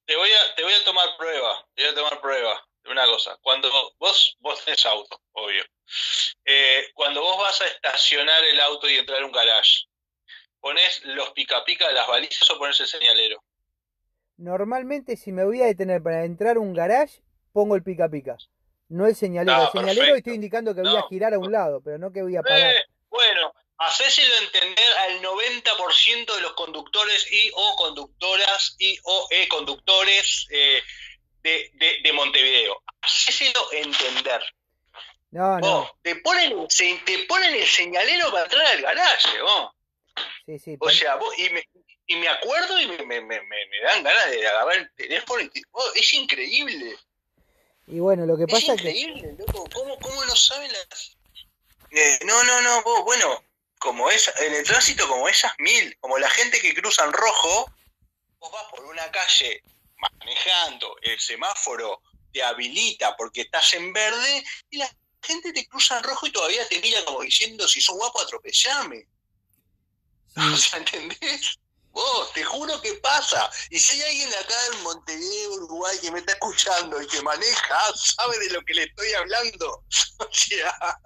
te 0.04 0.16
voy 0.16 0.30
a, 0.30 0.54
te 0.54 0.62
voy 0.62 0.73
a 0.73 0.85
tomar 0.85 1.16
prueba. 1.16 1.66
Te 1.75 1.82
voy 1.82 1.92
a 1.92 1.94
tomar 1.94 2.21
prueba 2.21 2.68
de 2.85 2.90
una 2.90 3.06
cosa. 3.06 3.38
Cuando 3.42 3.68
vos, 3.99 4.37
vos 4.40 4.64
tenés 4.64 4.85
auto, 4.87 5.21
obvio. 5.32 5.64
Eh, 6.44 6.87
cuando 6.94 7.21
vos 7.21 7.38
vas 7.38 7.61
a 7.61 7.66
estacionar 7.66 8.44
el 8.44 8.61
auto 8.61 8.88
y 8.88 8.97
entrar 8.97 9.23
a 9.23 9.26
un 9.26 9.32
garage, 9.32 9.85
¿pones 10.61 11.04
los 11.04 11.30
pica 11.30 11.64
pica 11.64 11.88
de 11.88 11.94
las 11.94 12.06
balizas 12.06 12.50
o 12.50 12.59
pones 12.59 12.80
el 12.80 12.87
señalero? 12.87 13.42
Normalmente, 14.37 15.16
si 15.16 15.30
me 15.32 15.44
voy 15.44 15.62
a 15.62 15.66
detener 15.66 16.02
para 16.02 16.25
entrar 16.25 16.56
a 16.56 16.61
un 16.61 16.75
garage, 16.75 17.23
pongo 17.52 17.76
el 17.76 17.82
pica 17.82 18.09
pica. 18.09 18.37
No 18.88 19.06
el 19.06 19.14
señalero. 19.14 19.62
el 19.62 19.80
señalero 19.80 20.16
estoy 20.16 20.35
indicando 20.35 20.75
que 20.75 20.82
voy 20.82 20.97
a 20.97 21.06
girar 21.09 21.32
a 21.35 21.38
un 21.38 21.50
lado, 21.50 21.80
pero 21.82 21.99
no 21.99 22.12
que 22.12 22.23
voy 22.23 22.37
a 22.37 22.42
parar. 22.42 22.76
Eh, 22.76 22.85
bueno, 23.09 23.54
hacéselo 23.86 24.34
entender 24.36 24.92
al 24.98 25.22
90% 25.22 26.34
de 26.34 26.40
los 26.40 26.52
conductores 26.52 27.30
y 27.30 27.50
o 27.54 27.76
conductoras 27.76 28.76
y 28.78 28.98
o 29.04 29.26
e 29.30 29.48
conductores 29.48 30.46
eh, 30.50 30.82
de, 31.42 32.00
de, 32.02 32.12
Montevideo. 32.12 32.82
Hacéselo 33.00 33.72
entender. 33.72 34.42
No, 35.30 35.58
no. 35.58 35.90
Te 36.02 36.16
ponen, 36.16 36.68
te 36.68 37.18
ponen 37.26 37.54
el 37.54 37.66
señalero 37.66 38.30
para 38.30 38.44
entrar 38.44 38.66
al 38.66 38.82
garaje, 38.82 39.42
vos. 39.42 39.70
Sí, 40.46 40.58
sí. 40.58 40.76
O 40.78 40.90
sea, 40.90 41.16
vos, 41.16 41.36
y 41.38 41.48
me, 41.50 41.66
y 42.06 42.16
me 42.16 42.28
acuerdo 42.28 42.80
y 42.80 42.86
me, 42.86 42.98
me, 43.04 43.20
me, 43.20 43.40
me, 43.40 43.80
dan 43.82 44.02
ganas 44.02 44.30
de 44.30 44.46
agarrar 44.46 44.76
el 44.76 44.92
teléfono. 44.94 45.42
Y, 45.42 45.62
es 45.94 46.12
increíble. 46.12 46.96
Y 47.86 47.98
bueno, 47.98 48.26
lo 48.26 48.36
que 48.36 48.46
pasa 48.46 48.74
es 48.74 48.80
increíble, 48.80 49.34
loco. 49.38 49.64
¿Cómo, 49.72 49.98
¿Cómo 49.98 50.24
no 50.24 50.36
saben 50.36 50.70
las.? 50.72 51.16
Eh, 51.90 52.18
no, 52.24 52.42
no, 52.44 52.60
no, 52.62 52.82
vos, 52.82 53.04
bueno, 53.04 53.42
como 53.82 54.08
es, 54.10 54.32
en 54.38 54.54
el 54.54 54.64
tránsito 54.64 55.08
como 55.08 55.28
esas 55.28 55.52
mil, 55.58 55.96
como 55.98 56.16
la 56.16 56.30
gente 56.30 56.60
que 56.60 56.72
cruza 56.72 57.04
en 57.04 57.12
rojo, 57.12 57.66
vos 58.38 58.52
vas 58.52 58.64
por 58.70 58.84
una 58.84 59.10
calle 59.10 59.60
manejando, 59.96 60.96
el 61.02 61.18
semáforo 61.18 62.00
te 62.32 62.42
habilita 62.42 63.16
porque 63.16 63.42
estás 63.42 63.74
en 63.74 63.92
verde 63.92 64.44
y 64.70 64.78
la 64.78 64.88
gente 65.20 65.52
te 65.52 65.66
cruza 65.66 65.98
en 65.98 66.04
rojo 66.04 66.28
y 66.28 66.32
todavía 66.32 66.66
te 66.68 66.80
mira 66.80 67.04
como 67.04 67.22
diciendo, 67.22 67.66
si 67.66 67.80
sos 67.80 67.96
guapo, 67.96 68.20
atropellame. 68.20 69.06
O 70.54 70.56
sea, 70.56 70.78
¿entendés? 70.78 71.58
Vos, 71.90 72.32
te 72.32 72.42
juro 72.42 72.80
que 72.80 72.94
pasa. 72.94 73.50
Y 73.68 73.78
si 73.78 74.00
hay 74.00 74.22
alguien 74.22 74.32
acá 74.42 74.54
en 74.72 74.82
Montevideo, 74.82 75.52
Uruguay, 75.56 75.98
que 76.00 76.10
me 76.10 76.20
está 76.20 76.32
escuchando 76.32 77.02
y 77.02 77.06
que 77.06 77.20
maneja, 77.20 77.92
sabe 77.96 78.38
de 78.38 78.50
lo 78.50 78.62
que 78.62 78.72
le 78.72 78.84
estoy 78.84 79.12
hablando. 79.12 79.84
o 80.18 80.32
sea, 80.32 80.98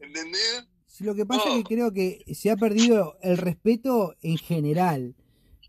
¿entendés? 0.00 0.62
Lo 1.00 1.14
que 1.14 1.26
pasa 1.26 1.50
es 1.50 1.56
que 1.56 1.74
creo 1.74 1.92
que 1.92 2.24
se 2.34 2.50
ha 2.50 2.56
perdido 2.56 3.16
el 3.22 3.36
respeto 3.36 4.14
en 4.22 4.38
general. 4.38 5.14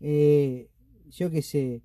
Eh, 0.00 0.70
yo 1.10 1.30
qué 1.30 1.42
sé. 1.42 1.82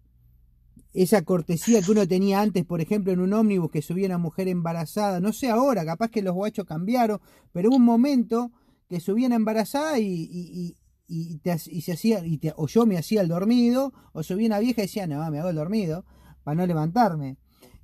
Esa 0.93 1.23
cortesía 1.23 1.81
que 1.81 1.91
uno 1.91 2.07
tenía 2.07 2.41
antes, 2.41 2.65
por 2.65 2.79
ejemplo, 2.79 3.11
en 3.11 3.19
un 3.19 3.33
ómnibus 3.33 3.71
que 3.71 3.81
subía 3.81 4.05
una 4.05 4.19
mujer 4.19 4.47
embarazada. 4.47 5.19
No 5.19 5.33
sé 5.33 5.49
ahora, 5.49 5.83
capaz 5.85 6.09
que 6.09 6.21
los 6.21 6.35
guachos 6.35 6.65
cambiaron, 6.65 7.19
pero 7.51 7.69
hubo 7.69 7.77
un 7.77 7.83
momento 7.83 8.51
que 8.87 8.99
subían 8.99 9.33
embarazada 9.33 9.97
y, 9.99 10.77
y, 11.07 11.41
se 11.81 11.91
hacía, 11.91 12.25
y 12.25 12.39
o 12.55 12.67
yo 12.67 12.85
me 12.85 12.97
hacía 12.97 13.21
el 13.21 13.27
dormido, 13.27 13.91
o 14.13 14.21
subía 14.21 14.47
una 14.47 14.59
vieja 14.59 14.81
y 14.81 14.85
decía, 14.85 15.07
no, 15.07 15.29
me 15.31 15.39
hago 15.39 15.49
el 15.49 15.55
dormido, 15.55 16.05
para 16.43 16.55
no 16.55 16.67
levantarme. 16.67 17.37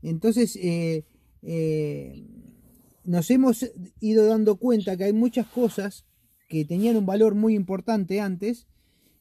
Entonces, 0.03 0.55
eh, 0.55 1.05
eh, 1.41 2.25
nos 3.09 3.31
hemos 3.31 3.65
ido 3.99 4.27
dando 4.27 4.57
cuenta 4.57 4.95
que 4.95 5.05
hay 5.05 5.13
muchas 5.13 5.47
cosas 5.47 6.05
que 6.47 6.63
tenían 6.63 6.95
un 6.95 7.07
valor 7.07 7.33
muy 7.33 7.55
importante 7.55 8.21
antes, 8.21 8.67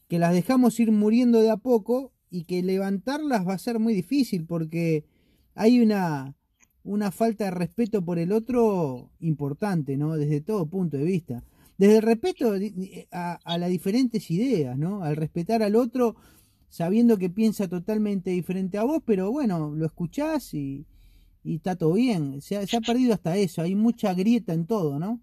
que 0.08 0.18
las 0.18 0.34
dejamos 0.34 0.78
ir 0.78 0.92
muriendo 0.92 1.40
de 1.40 1.48
a 1.48 1.56
poco 1.56 2.12
y 2.30 2.44
que 2.44 2.62
levantarlas 2.62 3.48
va 3.48 3.54
a 3.54 3.58
ser 3.58 3.78
muy 3.78 3.94
difícil 3.94 4.44
porque 4.44 5.06
hay 5.54 5.80
una, 5.80 6.36
una 6.84 7.10
falta 7.10 7.44
de 7.44 7.50
respeto 7.50 8.04
por 8.04 8.18
el 8.18 8.32
otro 8.32 9.10
importante, 9.20 9.96
¿no? 9.96 10.18
Desde 10.18 10.42
todo 10.42 10.68
punto 10.68 10.98
de 10.98 11.04
vista. 11.04 11.42
Desde 11.78 11.96
el 11.96 12.02
respeto 12.02 12.52
a, 13.10 13.38
a 13.42 13.56
las 13.56 13.70
diferentes 13.70 14.30
ideas, 14.30 14.76
¿no? 14.76 15.02
Al 15.02 15.16
respetar 15.16 15.62
al 15.62 15.76
otro 15.76 16.14
sabiendo 16.68 17.16
que 17.16 17.30
piensa 17.30 17.68
totalmente 17.68 18.32
diferente 18.32 18.76
a 18.76 18.84
vos, 18.84 19.02
pero 19.06 19.32
bueno, 19.32 19.74
lo 19.74 19.86
escuchás 19.86 20.52
y, 20.52 20.84
y 21.44 21.56
está 21.56 21.76
todo 21.76 21.94
bien. 21.94 22.40
Se 22.42 22.56
ha, 22.56 22.80
perdido 22.80 23.14
hasta 23.14 23.36
eso, 23.36 23.62
hay 23.62 23.74
mucha 23.74 24.14
grieta 24.14 24.52
en 24.52 24.66
todo, 24.66 24.98
¿no? 24.98 25.20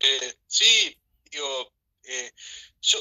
Eh, 0.00 0.34
sí, 0.46 0.96
digo, 1.30 1.72
eh, 2.04 2.32
yo, 2.80 2.98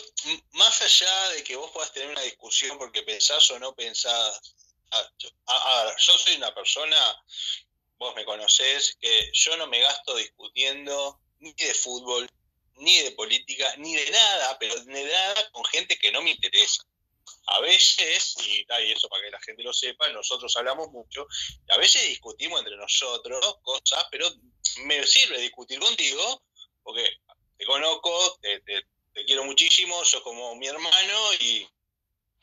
más 0.54 0.82
allá 0.82 1.30
de 1.36 1.44
que 1.44 1.56
vos 1.56 1.72
puedas 1.72 1.94
tener 1.94 2.10
una 2.10 2.22
discusión 2.22 2.78
porque 2.78 3.04
pensás 3.04 3.50
o 3.52 3.60
no 3.60 3.76
pensás, 3.76 4.56
a, 4.92 5.96
yo 5.98 6.14
soy 6.18 6.36
una 6.36 6.54
persona, 6.54 6.98
vos 7.98 8.16
me 8.16 8.26
conocés, 8.26 8.98
que 9.00 9.32
yo 9.34 9.58
no 9.58 9.68
me 9.68 9.82
gasto 9.82 10.16
discutiendo 10.16 11.22
ni 11.40 11.54
de 11.54 11.74
fútbol, 11.74 12.28
ni 12.78 13.00
de 13.02 13.12
política, 13.12 13.76
ni 13.78 13.96
de 13.96 14.10
nada, 14.12 14.58
pero 14.60 14.76
de 14.84 15.04
nada 15.04 15.52
con 15.52 15.64
gente 15.66 15.98
que 15.98 16.12
no 16.12 16.22
me 16.22 16.32
interesa 16.32 16.84
a 17.48 17.62
veces, 17.62 18.36
y, 18.46 18.66
eso 18.92 19.08
para 19.08 19.24
que 19.24 19.32
la 19.32 19.40
gente 19.40 19.64
lo 19.64 19.74
sepa, 19.74 20.10
nosotros 20.10 20.56
hablamos 20.58 20.90
mucho, 20.92 21.28
y 21.68 21.72
a 21.72 21.78
veces 21.78 22.08
discutimos 22.08 22.60
entre 22.60 22.76
nosotros 22.76 23.58
cosas, 23.62 24.06
pero 24.12 24.30
me 24.84 25.06
sirve 25.06 25.40
discutir 25.40 25.80
contigo, 25.80 26.44
porque 26.84 27.10
te 27.58 27.66
conozco, 27.66 28.38
te, 28.42 28.62
quiero 29.26 29.46
muchísimo, 29.46 30.04
sos 30.04 30.22
como 30.24 30.56
mi 30.56 30.68
hermano, 30.68 31.34
y, 31.40 31.68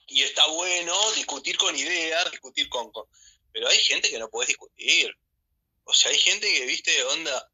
está 0.08 0.46
bueno 0.46 0.96
discutir 1.12 1.56
con 1.58 1.76
ideas, 1.76 2.30
discutir 2.30 2.68
con, 2.68 2.90
Pero 3.52 3.68
hay 3.68 3.78
gente 3.78 4.10
que 4.10 4.18
no 4.18 4.30
puedes 4.30 4.48
discutir. 4.48 5.14
O 5.84 5.92
sea, 5.92 6.10
hay 6.10 6.18
gente 6.18 6.50
que, 6.52 6.64
viste, 6.66 7.04
onda, 7.04 7.50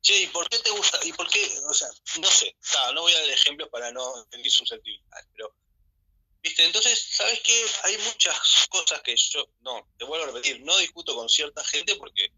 che, 0.00 0.22
¿y 0.22 0.26
por 0.28 0.48
qué 0.48 0.58
te 0.58 0.70
gusta? 0.70 0.98
¿Y 1.04 1.12
por 1.12 1.28
qué? 1.28 1.46
O 1.68 1.74
sea, 1.74 1.88
no 2.20 2.30
sé, 2.30 2.56
no 2.94 3.02
voy 3.02 3.12
a 3.12 3.20
dar 3.20 3.30
ejemplos 3.30 3.68
para 3.68 3.92
no 3.92 4.26
su 4.30 4.50
susceptibilidades, 4.50 5.26
pero 5.32 5.54
¿Viste? 6.48 6.64
Entonces, 6.64 7.08
¿sabes 7.10 7.40
qué? 7.44 7.52
Hay 7.84 7.98
muchas 7.98 8.66
cosas 8.70 9.02
que 9.02 9.14
yo, 9.14 9.46
no, 9.60 9.86
te 9.98 10.06
vuelvo 10.06 10.24
a 10.24 10.28
repetir, 10.28 10.62
no 10.62 10.76
discuto 10.78 11.14
con 11.14 11.28
cierta 11.28 11.62
gente 11.62 11.94
porque 11.96 12.32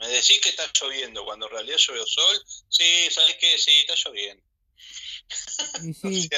me 0.00 0.08
decís 0.08 0.40
que 0.42 0.48
está 0.48 0.64
lloviendo, 0.80 1.24
cuando 1.24 1.46
en 1.46 1.52
realidad 1.52 1.76
llovió 1.78 2.04
sol, 2.06 2.42
sí, 2.68 2.84
¿sabes 3.10 3.36
qué? 3.38 3.56
Sí, 3.56 3.70
está 3.86 3.94
lloviendo. 4.04 4.42
Sí, 5.94 6.28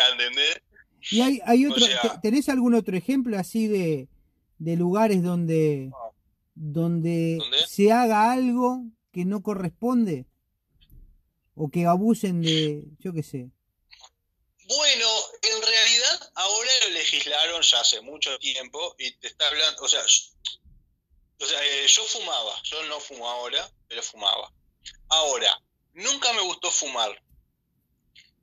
¿Y 1.10 1.20
hay, 1.20 1.40
hay 1.44 1.66
otro, 1.66 1.86
tenés 2.22 2.48
algún 2.48 2.74
otro 2.74 2.96
ejemplo 2.96 3.38
así 3.38 3.68
de, 3.68 4.08
de 4.58 4.76
lugares 4.76 5.22
donde, 5.22 5.90
donde 6.54 7.38
se 7.68 7.92
haga 7.92 8.32
algo 8.32 8.84
que 9.12 9.24
no 9.24 9.42
corresponde? 9.42 10.26
O 11.54 11.70
que 11.70 11.86
abusen 11.86 12.42
de, 12.42 12.84
yo 12.98 13.12
qué 13.12 13.22
sé. 13.22 13.50
Bueno, 14.68 15.05
en 15.46 15.62
realidad 15.62 16.32
ahora 16.34 16.70
lo 16.84 16.90
legislaron 16.90 17.62
ya 17.62 17.80
hace 17.80 18.00
mucho 18.00 18.38
tiempo 18.38 18.94
y 18.98 19.12
te 19.16 19.28
está 19.28 19.48
hablando, 19.48 19.82
o 19.82 19.88
sea, 19.88 20.02
o 21.38 21.46
sea 21.46 21.64
eh, 21.64 21.86
yo 21.86 22.04
fumaba, 22.04 22.60
yo 22.64 22.82
no 22.84 23.00
fumo 23.00 23.28
ahora, 23.28 23.70
pero 23.88 24.02
fumaba. 24.02 24.52
Ahora, 25.08 25.60
nunca 25.94 26.32
me 26.32 26.42
gustó 26.42 26.70
fumar, 26.70 27.22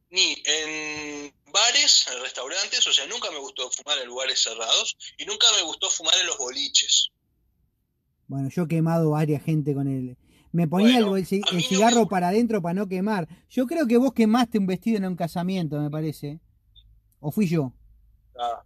ni 0.09 0.35
en 0.45 1.33
bares, 1.51 2.05
en 2.13 2.21
restaurantes, 2.21 2.85
o 2.87 2.93
sea, 2.93 3.07
nunca 3.07 3.31
me 3.31 3.39
gustó 3.39 3.69
fumar 3.71 3.97
en 3.99 4.07
lugares 4.07 4.41
cerrados 4.41 4.95
y 5.17 5.25
nunca 5.25 5.47
me 5.55 5.63
gustó 5.63 5.89
fumar 5.89 6.13
en 6.19 6.27
los 6.27 6.37
boliches. 6.37 7.09
Bueno, 8.27 8.49
yo 8.49 8.63
he 8.63 8.67
quemado 8.67 9.11
varias 9.11 9.43
gente 9.43 9.73
con 9.73 9.87
el... 9.87 10.17
Me 10.51 10.67
ponía 10.67 10.99
el, 10.99 11.25
cigarro 11.25 12.07
para 12.07 12.27
adentro 12.27 12.61
para 12.61 12.75
no 12.75 12.87
quemar. 12.87 13.27
Yo 13.49 13.65
creo 13.65 13.87
que 13.87 13.97
vos 13.97 14.13
quemaste 14.13 14.59
un 14.59 14.67
vestido 14.67 14.97
en 14.97 15.05
un 15.05 15.15
casamiento, 15.15 15.79
me 15.79 15.89
parece. 15.89 16.39
¿O 17.25 17.31
fui 17.31 17.47
yo? 17.47 17.71
Ah. 18.37 18.61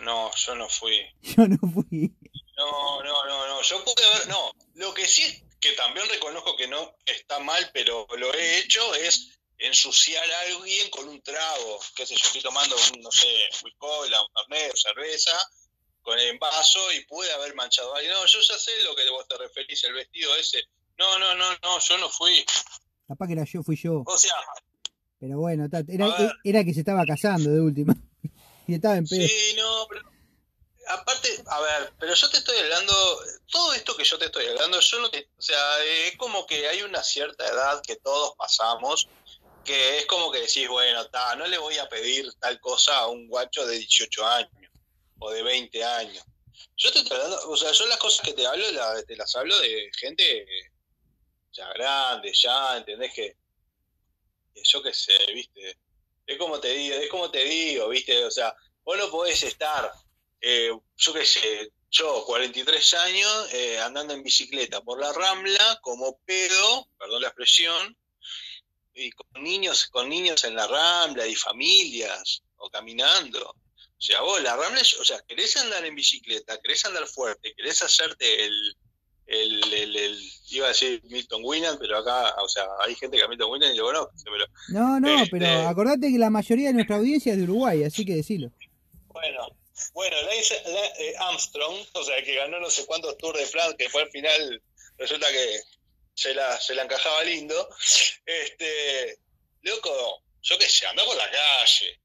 No, 0.00 0.34
yo 0.34 0.54
no 0.54 0.66
fui. 0.70 0.98
Yo 1.20 1.46
no 1.46 1.58
fui. 1.58 2.10
No, 2.56 3.02
no, 3.02 3.24
no, 3.26 3.46
no. 3.48 3.62
Yo 3.62 3.84
pude 3.84 4.02
ver, 4.14 4.28
no. 4.28 4.50
Lo 4.74 4.94
que 4.94 5.06
sí 5.06 5.22
es 5.22 5.44
que 5.60 5.72
también 5.72 6.08
reconozco 6.08 6.56
que 6.56 6.66
no 6.68 6.96
está 7.04 7.38
mal, 7.40 7.70
pero 7.74 8.06
lo 8.16 8.32
he 8.32 8.58
hecho 8.60 8.94
es 8.94 9.38
ensuciar 9.58 10.24
a 10.24 10.40
alguien 10.40 10.88
con 10.88 11.06
un 11.06 11.20
trago. 11.20 11.80
Qué 11.94 12.06
sé 12.06 12.14
yo, 12.16 12.24
estoy 12.24 12.40
tomando, 12.40 12.74
un, 12.76 13.02
no 13.02 13.12
sé, 13.12 13.28
whisky, 13.62 13.76
un 13.82 14.32
fernet, 14.34 14.72
cerveza, 14.74 15.38
con 16.00 16.18
el 16.18 16.38
vaso 16.38 16.92
y 16.92 17.04
puede 17.04 17.30
haber 17.34 17.54
manchado 17.54 17.94
a 17.94 17.98
alguien. 17.98 18.14
No, 18.14 18.24
yo 18.24 18.40
ya 18.40 18.58
sé 18.58 18.82
lo 18.84 18.96
que 18.96 19.10
vos 19.10 19.28
te 19.28 19.36
referís, 19.36 19.84
el 19.84 19.92
vestido 19.92 20.34
ese. 20.36 20.62
No, 20.96 21.18
no, 21.18 21.34
no, 21.34 21.50
no, 21.62 21.78
yo 21.78 21.98
no 21.98 22.08
fui. 22.08 22.42
Capaz 23.06 23.26
que 23.26 23.34
era 23.34 23.44
yo, 23.44 23.62
fui 23.62 23.76
yo. 23.76 24.02
O 24.06 24.16
sea. 24.16 24.34
Pero 25.22 25.38
bueno, 25.38 25.68
era, 25.86 26.36
era 26.42 26.64
que 26.64 26.74
se 26.74 26.80
estaba 26.80 27.06
casando 27.06 27.48
de 27.48 27.60
última. 27.60 27.94
y 28.66 28.74
estaba 28.74 28.96
en 28.96 29.06
pedo. 29.06 29.24
Sí, 29.24 29.54
no, 29.56 29.86
pero 29.88 30.02
aparte, 30.88 31.28
a 31.46 31.60
ver, 31.60 31.92
pero 31.96 32.12
yo 32.12 32.28
te 32.28 32.38
estoy 32.38 32.58
hablando, 32.58 32.92
todo 33.48 33.72
esto 33.72 33.96
que 33.96 34.02
yo 34.02 34.18
te 34.18 34.24
estoy 34.24 34.46
hablando, 34.46 34.80
yo 34.80 34.98
no 34.98 35.10
te, 35.10 35.28
o 35.38 35.40
sea, 35.40 35.84
es 35.84 36.16
como 36.16 36.44
que 36.44 36.66
hay 36.66 36.82
una 36.82 37.04
cierta 37.04 37.46
edad 37.46 37.80
que 37.86 37.94
todos 37.94 38.34
pasamos, 38.36 39.08
que 39.64 39.98
es 39.98 40.06
como 40.06 40.32
que 40.32 40.40
decís, 40.40 40.66
bueno, 40.66 41.06
ta, 41.06 41.36
no 41.36 41.46
le 41.46 41.58
voy 41.58 41.78
a 41.78 41.88
pedir 41.88 42.28
tal 42.40 42.58
cosa 42.58 42.98
a 42.98 43.06
un 43.06 43.28
guacho 43.28 43.64
de 43.64 43.76
18 43.76 44.26
años 44.26 44.50
o 45.20 45.30
de 45.30 45.44
20 45.44 45.84
años. 45.84 46.24
Yo 46.76 46.90
te 46.90 46.98
estoy 46.98 47.16
hablando, 47.16 47.48
o 47.48 47.56
sea, 47.56 47.70
yo 47.70 47.86
las 47.86 47.98
cosas 47.98 48.26
que 48.26 48.32
te 48.32 48.44
hablo, 48.44 48.66
te 49.06 49.14
las 49.14 49.36
hablo 49.36 49.56
de 49.60 49.88
gente 50.00 50.46
ya 51.52 51.72
grande, 51.74 52.32
ya, 52.34 52.78
¿entendés? 52.78 53.12
Que, 53.14 53.36
yo 54.62 54.82
qué 54.82 54.92
sé, 54.92 55.14
¿viste? 55.34 55.78
Es 56.26 56.38
como 56.38 56.60
te 56.60 56.72
digo, 56.72 56.96
es 56.96 57.08
como 57.08 57.30
te 57.30 57.44
digo, 57.44 57.88
¿viste? 57.88 58.24
O 58.24 58.30
sea, 58.30 58.54
vos 58.84 58.96
no 58.96 59.10
podés 59.10 59.42
estar 59.42 59.92
eh, 60.44 60.72
yo 60.96 61.12
qué 61.14 61.24
sé, 61.24 61.72
yo, 61.88 62.24
43 62.26 62.94
años, 62.94 63.52
eh, 63.52 63.78
andando 63.78 64.12
en 64.12 64.24
bicicleta 64.24 64.80
por 64.80 64.98
la 64.98 65.12
Rambla, 65.12 65.78
como 65.82 66.18
pedo, 66.26 66.88
perdón 66.98 67.22
la 67.22 67.28
expresión, 67.28 67.96
y 68.92 69.12
con 69.12 69.42
niños, 69.42 69.86
con 69.86 70.08
niños 70.08 70.42
en 70.42 70.56
la 70.56 70.66
Rambla 70.66 71.28
y 71.28 71.36
familias, 71.36 72.42
o 72.56 72.68
caminando. 72.70 73.50
O 73.50 74.04
sea, 74.04 74.20
vos, 74.22 74.42
la 74.42 74.56
Rambla, 74.56 74.80
o 74.80 75.04
sea, 75.04 75.22
querés 75.28 75.56
andar 75.56 75.84
en 75.84 75.94
bicicleta, 75.94 76.60
querés 76.60 76.84
andar 76.86 77.06
fuerte, 77.06 77.54
querés 77.54 77.80
hacerte 77.82 78.44
el, 78.46 78.76
el, 79.26 79.72
el, 79.72 80.18
iba 80.50 80.66
a 80.66 80.68
decir 80.68 81.02
Milton 81.04 81.42
Winnan, 81.44 81.78
pero 81.78 81.98
acá, 81.98 82.34
o 82.42 82.48
sea, 82.48 82.64
hay 82.84 82.94
gente 82.94 83.16
que 83.16 83.22
a 83.22 83.28
Milton 83.28 83.50
Winnan 83.50 83.74
y 83.74 83.76
lo 83.76 83.86
conoce, 83.86 84.24
pero... 84.24 84.44
No, 84.68 85.00
no, 85.00 85.24
pero 85.30 85.46
este 85.46 85.66
acordate 85.66 86.12
que 86.12 86.18
la 86.18 86.30
mayoría 86.30 86.68
de 86.68 86.74
nuestra 86.74 86.96
audiencia 86.96 87.32
es 87.32 87.38
de 87.38 87.44
Uruguay, 87.44 87.84
así 87.84 88.04
que 88.04 88.14
decilo. 88.14 88.50
Bueno, 89.08 89.48
bueno, 89.94 90.16
Lance 90.22 90.54
eh, 90.54 91.14
Armstrong, 91.18 91.86
o 91.92 92.04
sea, 92.04 92.22
que 92.22 92.34
ganó 92.34 92.60
no 92.60 92.70
sé 92.70 92.86
cuántos 92.86 93.16
Tours 93.18 93.38
de 93.38 93.46
France, 93.46 93.76
que 93.76 93.88
fue 93.88 94.02
al 94.02 94.10
final, 94.10 94.62
resulta 94.98 95.30
que 95.30 95.60
se 96.14 96.34
la, 96.34 96.58
se 96.60 96.74
la 96.74 96.82
encajaba 96.82 97.24
lindo. 97.24 97.68
Este, 98.24 99.18
loco, 99.62 100.22
yo 100.42 100.58
qué 100.58 100.68
sé, 100.68 100.86
anda 100.86 101.04
por 101.04 101.16
la 101.16 101.30
calle, 101.30 102.00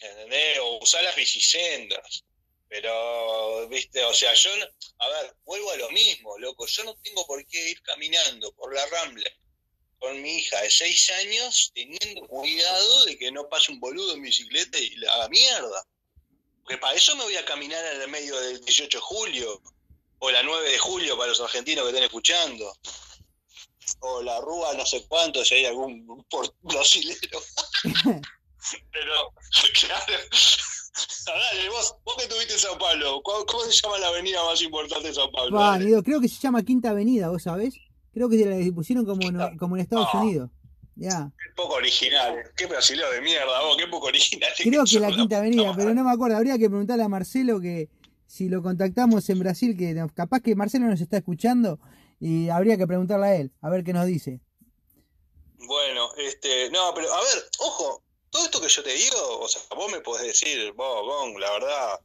¿entendés? 0.00 0.58
O 0.60 0.78
usar 0.78 1.02
las 1.04 1.16
bicisendas. 1.16 2.24
Pero, 2.68 3.66
viste, 3.68 4.04
o 4.04 4.12
sea, 4.12 4.34
yo, 4.34 4.50
a 4.98 5.08
ver, 5.08 5.34
vuelvo 5.44 5.70
a 5.72 5.76
lo 5.76 5.90
mismo, 5.90 6.38
loco, 6.38 6.66
yo 6.66 6.84
no 6.84 6.94
tengo 7.02 7.26
por 7.26 7.44
qué 7.46 7.70
ir 7.70 7.82
caminando 7.82 8.52
por 8.52 8.74
la 8.74 8.84
Rambla 8.86 9.30
con 9.98 10.20
mi 10.22 10.38
hija 10.38 10.60
de 10.60 10.70
seis 10.70 11.10
años 11.10 11.72
teniendo 11.74 12.26
cuidado 12.28 13.04
de 13.06 13.18
que 13.18 13.32
no 13.32 13.48
pase 13.48 13.72
un 13.72 13.80
boludo 13.80 14.14
en 14.14 14.22
bicicleta 14.22 14.78
y 14.78 14.90
la 14.96 15.12
haga 15.14 15.28
mierda. 15.28 15.84
Porque 16.62 16.78
para 16.78 16.94
eso 16.94 17.16
me 17.16 17.24
voy 17.24 17.36
a 17.36 17.44
caminar 17.44 17.84
en 17.94 18.02
el 18.02 18.08
medio 18.08 18.38
del 18.40 18.60
18 18.60 18.98
de 18.98 19.02
julio, 19.02 19.62
o 20.18 20.30
la 20.30 20.42
9 20.42 20.70
de 20.70 20.78
julio 20.78 21.16
para 21.16 21.30
los 21.30 21.40
argentinos 21.40 21.84
que 21.84 21.90
estén 21.90 22.04
escuchando, 22.04 22.76
o 24.00 24.22
la 24.22 24.40
Rúa 24.40 24.74
no 24.74 24.84
sé 24.84 25.06
cuánto, 25.08 25.44
si 25.44 25.56
hay 25.56 25.66
algún 25.66 26.06
brasilero. 26.60 27.42
Pero, 28.92 29.32
claro. 29.80 30.28
Dale, 31.26 31.68
vos, 31.70 31.96
vos 32.04 32.16
que 32.16 32.22
estuviste 32.24 32.54
en 32.54 32.58
Sao 32.58 32.78
Paulo, 32.78 33.22
¿cómo 33.22 33.64
se 33.64 33.72
llama 33.72 33.98
la 33.98 34.08
avenida 34.08 34.44
más 34.44 34.60
importante 34.62 35.08
de 35.08 35.14
Sao 35.14 35.30
Paulo? 35.30 36.02
creo 36.02 36.20
que 36.20 36.28
se 36.28 36.40
llama 36.40 36.62
Quinta 36.62 36.90
Avenida, 36.90 37.28
¿vos 37.28 37.42
sabés? 37.42 37.74
Creo 38.12 38.28
que 38.28 38.38
se 38.38 38.46
la 38.46 38.74
pusieron 38.74 39.04
como 39.04 39.22
en, 39.22 39.58
como 39.58 39.76
en 39.76 39.82
Estados 39.82 40.12
Unidos. 40.14 40.50
Ya. 40.96 41.30
Qué 41.38 41.54
poco 41.54 41.74
original. 41.74 42.34
Qué 42.56 42.66
brasilero 42.66 43.08
de 43.12 43.20
mierda, 43.20 43.62
vos. 43.62 43.76
Qué 43.76 43.86
poco 43.86 44.06
original. 44.08 44.50
Creo 44.58 44.84
que 44.84 44.98
la 44.98 45.12
Quinta 45.12 45.38
Avenida, 45.38 45.72
pero 45.76 45.94
no 45.94 46.02
me 46.02 46.10
acuerdo. 46.10 46.36
Habría 46.36 46.58
que 46.58 46.68
preguntarle 46.68 47.04
a 47.04 47.08
Marcelo 47.08 47.60
que 47.60 47.88
si 48.26 48.48
lo 48.48 48.62
contactamos 48.62 49.28
en 49.30 49.38
Brasil, 49.38 49.76
que 49.76 49.94
capaz 50.14 50.40
que 50.40 50.56
Marcelo 50.56 50.86
nos 50.86 51.00
está 51.00 51.18
escuchando 51.18 51.78
y 52.20 52.48
habría 52.48 52.76
que 52.76 52.86
preguntarle 52.86 53.26
a 53.26 53.36
él, 53.36 53.52
a 53.62 53.70
ver 53.70 53.84
qué 53.84 53.92
nos 53.92 54.06
dice. 54.06 54.40
Bueno, 55.66 56.08
este, 56.16 56.70
no, 56.70 56.92
pero 56.94 57.12
a 57.12 57.20
ver, 57.20 57.44
ojo, 57.60 58.02
todo 58.38 58.44
esto 58.44 58.60
que 58.60 58.68
yo 58.68 58.82
te 58.84 58.94
digo, 58.94 59.40
o 59.40 59.48
sea, 59.48 59.62
vos 59.74 59.90
me 59.90 60.00
podés 60.00 60.28
decir, 60.28 60.72
vos, 60.74 61.34
la 61.40 61.50
verdad, 61.50 62.00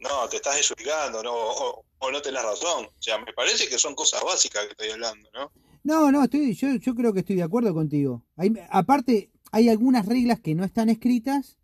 no, 0.00 0.28
te 0.28 0.36
estás 0.36 0.56
desubicando, 0.56 1.22
no, 1.22 1.32
o, 1.32 1.84
o 1.98 2.10
no 2.10 2.20
tenés 2.20 2.42
razón. 2.42 2.84
O 2.86 3.02
sea, 3.02 3.18
me 3.18 3.32
parece 3.32 3.66
que 3.68 3.78
son 3.78 3.94
cosas 3.94 4.22
básicas 4.22 4.66
que 4.66 4.72
estoy 4.72 4.90
hablando, 4.90 5.30
¿no? 5.32 5.50
No, 5.82 6.12
no, 6.12 6.24
estoy, 6.24 6.54
yo, 6.54 6.74
yo 6.74 6.94
creo 6.94 7.14
que 7.14 7.20
estoy 7.20 7.36
de 7.36 7.42
acuerdo 7.42 7.72
contigo. 7.72 8.22
Hay, 8.36 8.52
aparte, 8.70 9.30
hay 9.50 9.70
algunas 9.70 10.04
reglas 10.04 10.40
que 10.40 10.54
no 10.54 10.62
están 10.62 10.90
escritas, 10.90 11.56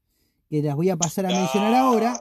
que 0.48 0.62
las 0.62 0.74
voy 0.74 0.88
a 0.88 0.96
pasar 0.96 1.26
a 1.26 1.28
mencionar 1.28 1.74
ahora, 1.74 2.18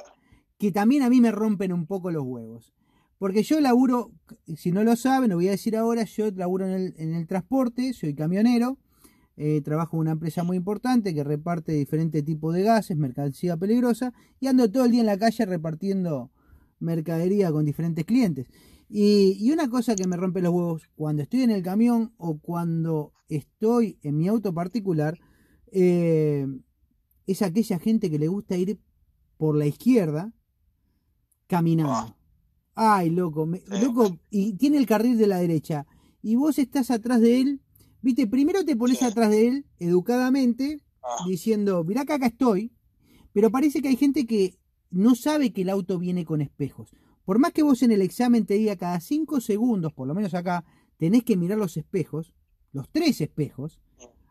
que 0.60 0.74
también 0.74 1.04
a 1.04 1.10
mí 1.10 1.22
me 1.22 1.32
rompen 1.32 1.72
un 1.72 1.88
poco 1.88 2.12
los 2.12 2.24
huevos. 2.24 2.74
Porque 3.18 3.44
yo 3.44 3.62
laburo, 3.62 4.12
si 4.58 4.72
no 4.74 4.84
lo 4.84 4.98
saben, 4.98 5.30
lo 5.30 5.38
voy 5.38 5.48
a 5.48 5.52
decir 5.52 5.78
ahora, 5.78 6.04
yo 6.04 6.30
laburo 6.32 6.66
en 6.66 6.74
el, 6.74 6.94
en 6.98 7.16
el 7.16 7.28
transporte, 7.28 7.94
soy 7.94 8.14
camionero, 8.14 8.78
eh, 9.38 9.62
trabajo 9.62 9.98
en 9.98 10.02
una 10.02 10.12
empresa 10.12 10.44
muy 10.44 10.58
importante 10.58 11.14
que 11.14 11.24
reparte 11.24 11.72
diferentes 11.72 12.26
tipos 12.26 12.56
de 12.56 12.64
gases, 12.64 12.98
mercancía 12.98 13.56
peligrosa, 13.56 14.12
y 14.40 14.48
ando 14.48 14.70
todo 14.70 14.86
el 14.86 14.92
día 14.92 15.02
en 15.02 15.06
la 15.06 15.18
calle 15.18 15.46
repartiendo 15.46 16.32
mercadería 16.80 17.52
con 17.52 17.64
diferentes 17.64 18.04
clientes. 18.04 18.48
Y, 18.90 19.52
una 19.52 19.70
cosa 19.70 19.96
que 19.96 20.08
me 20.08 20.18
rompe 20.18 20.42
los 20.42 20.54
huevos, 20.54 20.90
cuando 20.96 21.22
estoy 21.22 21.42
en 21.42 21.52
el 21.52 21.62
camión 21.62 22.14
o 22.18 22.40
cuando 22.40 23.14
estoy 23.30 24.00
en 24.02 24.18
mi 24.18 24.28
auto 24.28 24.54
particular, 24.54 25.20
eh, 25.72 26.48
es 27.28 27.42
aquella 27.42 27.78
gente 27.78 28.10
que 28.10 28.18
le 28.18 28.30
gusta 28.30 28.58
ir 28.58 28.80
por 29.38 29.56
la 29.56 29.68
izquierda 29.68 30.34
caminando. 31.48 31.94
Ah. 31.94 32.18
Ay, 32.74 33.10
loco, 33.10 33.48
loco, 33.82 34.20
y 34.30 34.54
tiene 34.54 34.78
el 34.78 34.86
carril 34.86 35.18
de 35.18 35.28
la 35.28 35.38
derecha. 35.38 35.86
Y 36.22 36.36
vos 36.36 36.58
estás 36.58 36.92
atrás 36.92 37.22
de 37.22 37.42
él, 37.42 37.62
viste, 38.08 38.26
primero 38.26 38.64
te 38.64 38.78
pones 38.78 39.04
atrás 39.04 39.30
de 39.30 39.48
él, 39.50 39.66
educadamente, 39.80 40.80
ah. 41.04 41.26
diciendo, 41.28 41.84
mirá 41.84 42.06
que 42.06 42.14
acá 42.14 42.28
estoy, 42.28 42.72
pero 43.34 43.52
parece 43.52 43.82
que 43.82 43.90
hay 43.90 43.98
gente 43.98 44.26
que 44.26 44.56
no 44.90 45.14
sabe 45.14 45.52
que 45.52 45.64
el 45.64 45.70
auto 45.70 46.00
viene 46.00 46.24
con 46.24 46.40
espejos. 46.40 46.96
Por 47.26 47.38
más 47.38 47.52
que 47.52 47.64
vos 47.64 47.84
en 47.84 47.92
el 47.92 48.02
examen 48.02 48.46
te 48.46 48.54
diga 48.54 48.78
cada 48.78 49.02
cinco 49.02 49.42
segundos, 49.42 49.92
por 49.92 50.08
lo 50.08 50.16
menos 50.16 50.34
acá, 50.34 50.64
tenés 50.98 51.26
que 51.26 51.36
mirar 51.36 51.58
los 51.58 51.76
espejos, 51.76 52.34
los 52.72 52.88
tres 52.90 53.20
espejos, 53.20 53.78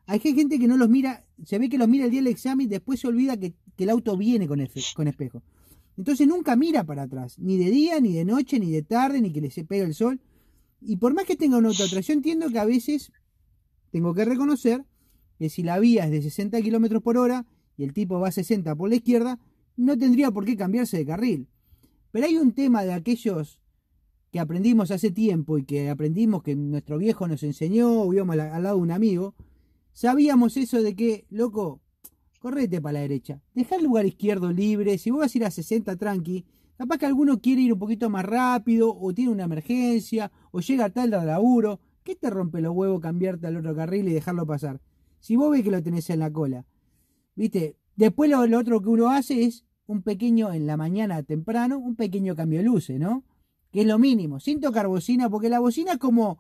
hay 0.07 0.21
gente 0.21 0.59
que 0.59 0.69
no 0.69 0.79
los 0.79 0.89
mira, 0.89 1.27
se 1.45 1.59
ve 1.59 1.69
que 1.69 1.77
los 1.77 1.89
mira 1.89 2.07
el 2.07 2.11
día 2.11 2.21
del 2.21 2.33
examen 2.33 2.67
y 2.67 2.71
después 2.71 3.01
se 3.01 3.09
olvida 3.09 3.37
que, 3.37 3.55
el 3.77 3.91
auto 3.91 4.17
viene 4.17 4.49
con, 4.49 4.67
con 4.95 5.07
espejo. 5.07 5.43
Entonces 5.99 6.27
nunca 6.27 6.57
mira 6.57 6.83
para 6.85 7.03
atrás, 7.03 7.39
ni 7.39 7.59
de 7.59 7.71
día, 7.71 8.01
ni 8.01 8.15
de 8.15 8.25
noche, 8.25 8.59
ni 8.59 8.71
de 8.71 8.83
tarde, 8.83 9.21
ni 9.21 9.35
que 9.35 9.43
le 9.43 9.51
se 9.51 9.65
pegue 9.65 9.83
el 9.83 9.95
sol. 9.95 10.19
Y 10.81 10.97
por 10.97 11.12
más 11.12 11.27
que 11.27 11.37
tenga 11.37 11.59
un 11.59 11.67
auto 11.67 11.85
atrás, 11.85 12.07
yo 12.07 12.15
entiendo 12.15 12.49
que 12.49 12.59
a 12.59 12.65
veces 12.65 13.12
tengo 13.97 14.13
que 14.13 14.27
reconocer 14.27 14.85
que 15.39 15.49
si 15.49 15.63
la 15.63 15.79
vía 15.79 16.05
es 16.05 16.11
de 16.11 16.21
60 16.21 16.61
kilómetros 16.61 17.03
por 17.03 17.17
hora 17.17 17.47
y 17.79 17.83
el 17.83 17.95
tipo 17.95 18.21
va 18.21 18.29
a 18.29 18.31
60 18.31 18.77
por 18.77 18.91
la 18.91 18.97
izquierda, 18.97 19.39
no 19.75 19.97
tendría 19.97 20.31
por 20.31 20.45
qué 20.45 20.55
cambiarse 20.55 20.99
de 20.99 21.07
carril. 21.07 21.49
Pero 22.11 22.27
hay 22.27 22.37
un 22.37 22.53
tema 22.53 22.85
de 22.85 22.93
aquellos 22.93 23.59
que 24.31 24.39
aprendimos 24.39 24.91
hace 24.91 25.11
tiempo 25.11 25.57
y 25.57 25.65
que 25.65 25.89
aprendimos 25.89 26.43
que 26.43 26.55
nuestro 26.55 26.99
viejo 26.99 27.27
nos 27.27 27.43
enseñó, 27.43 28.03
o 28.03 28.11
al, 28.11 28.37
lado 28.37 28.77
de 28.77 28.83
un 28.83 28.91
amigo, 28.91 29.35
sabíamos 29.95 30.59
eso 30.59 30.83
de 30.83 30.95
que, 30.95 31.25
loco, 31.31 31.81
correte 32.39 32.83
para 32.83 32.95
la 32.95 33.01
derecha, 33.01 33.41
deja 33.55 33.77
el 33.77 33.85
lugar 33.85 34.05
izquierdo 34.05 34.53
libre, 34.53 34.99
si 34.99 35.11
vos 35.11 35.21
vas 35.21 35.35
a 35.35 35.39
ir 35.39 35.45
a 35.47 35.51
60 35.51 35.97
tranqui, 35.97 36.45
capaz 36.77 36.99
que 36.99 37.07
alguno 37.07 37.41
quiere 37.41 37.63
ir 37.63 37.73
un 37.73 37.79
poquito 37.79 38.11
más 38.11 38.27
rápido, 38.27 38.95
o 38.95 39.15
tiene 39.15 39.33
una 39.33 39.45
emergencia, 39.45 40.31
o 40.51 40.61
llega 40.61 40.91
tarde 40.91 41.17
al 41.17 41.29
laburo, 41.29 41.81
¿qué 42.07 42.14
te 42.14 42.31
rompe 42.31 42.61
los 42.61 42.73
huevos 42.73 43.01
cambiarte 43.01 43.49
al 43.49 43.57
otro 43.57 43.75
carril 43.75 44.09
y 44.09 44.12
dejarlo 44.12 44.47
pasar? 44.47 44.81
Si 45.19 45.35
vos 45.35 45.51
ves 45.51 45.64
que 45.64 45.73
lo 45.73 45.83
tenés 45.83 46.09
en 46.09 46.21
la 46.21 46.33
cola, 46.33 46.64
¿viste? 47.35 47.77
Después 47.97 48.31
lo 48.31 48.40
otro 48.59 48.81
que 48.81 48.88
uno 48.88 49.11
hace 49.11 49.45
es 49.45 49.64
un 49.87 50.03
pequeño, 50.03 50.53
en 50.53 50.66
la 50.66 50.77
mañana 50.77 51.23
temprano, 51.25 51.79
un 51.79 51.97
pequeño 51.97 52.37
cambio 52.37 52.61
de 52.61 52.64
luces, 52.64 53.01
¿no? 53.01 53.25
Que 53.73 53.81
es 53.81 53.87
lo 53.87 53.99
mínimo, 53.99 54.38
sin 54.38 54.61
tocar 54.61 54.87
bocina, 54.87 55.29
porque 55.29 55.49
la 55.49 55.59
bocina 55.59 55.92
es 55.92 55.99
como, 55.99 56.38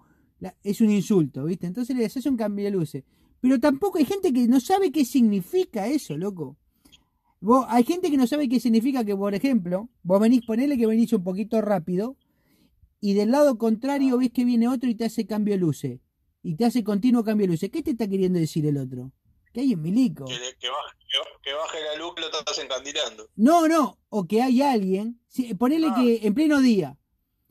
es 0.62 0.80
un 0.80 0.90
insulto, 0.90 1.44
¿viste? 1.44 1.66
Entonces 1.66 1.96
le 1.96 2.04
haces 2.06 2.26
un 2.26 2.36
cambio 2.36 2.64
de 2.64 2.70
luces. 2.70 3.04
Pero 3.40 3.58
tampoco 3.58 3.98
hay 3.98 4.04
gente 4.04 4.32
que 4.32 4.46
no 4.46 4.60
sabe 4.60 4.92
qué 4.92 5.04
significa 5.04 5.88
eso, 5.88 6.16
loco. 6.16 6.56
Vos, 7.40 7.66
hay 7.68 7.82
gente 7.82 8.08
que 8.10 8.16
no 8.16 8.26
sabe 8.28 8.48
qué 8.48 8.60
significa 8.60 9.04
que, 9.04 9.16
por 9.16 9.34
ejemplo, 9.34 9.88
vos 10.04 10.20
venís, 10.20 10.46
ponele 10.46 10.78
que 10.78 10.86
venís 10.86 11.12
un 11.12 11.24
poquito 11.24 11.60
rápido 11.60 12.16
y 13.00 13.14
del 13.14 13.30
lado 13.30 13.58
contrario 13.58 14.18
ves 14.18 14.30
que 14.32 14.44
viene 14.44 14.68
otro 14.68 14.88
y 14.88 14.94
te 14.94 15.04
hace 15.04 15.26
cambio 15.26 15.54
de 15.54 15.60
luces. 15.60 16.00
Y 16.42 16.54
te 16.54 16.64
hace 16.64 16.84
continuo 16.84 17.24
cambio 17.24 17.46
de 17.46 17.52
luces. 17.52 17.70
¿Qué 17.70 17.82
te 17.82 17.90
está 17.90 18.08
queriendo 18.08 18.38
decir 18.38 18.64
el 18.66 18.78
otro? 18.78 19.12
Que 19.52 19.60
hay 19.60 19.74
un 19.74 19.82
milico. 19.82 20.24
Que, 20.26 21.52
baje, 21.52 21.78
la 21.82 21.98
luz 21.98 22.14
que 22.14 22.20
lo 22.20 22.26
estás 22.26 22.58
encandilando. 22.58 23.28
No, 23.36 23.66
no. 23.66 23.98
O 24.08 24.26
que 24.26 24.42
hay 24.42 24.62
alguien. 24.62 25.20
ponele 25.58 25.88
ah. 25.90 25.94
que 25.96 26.26
en 26.26 26.34
pleno 26.34 26.60
día. 26.60 26.96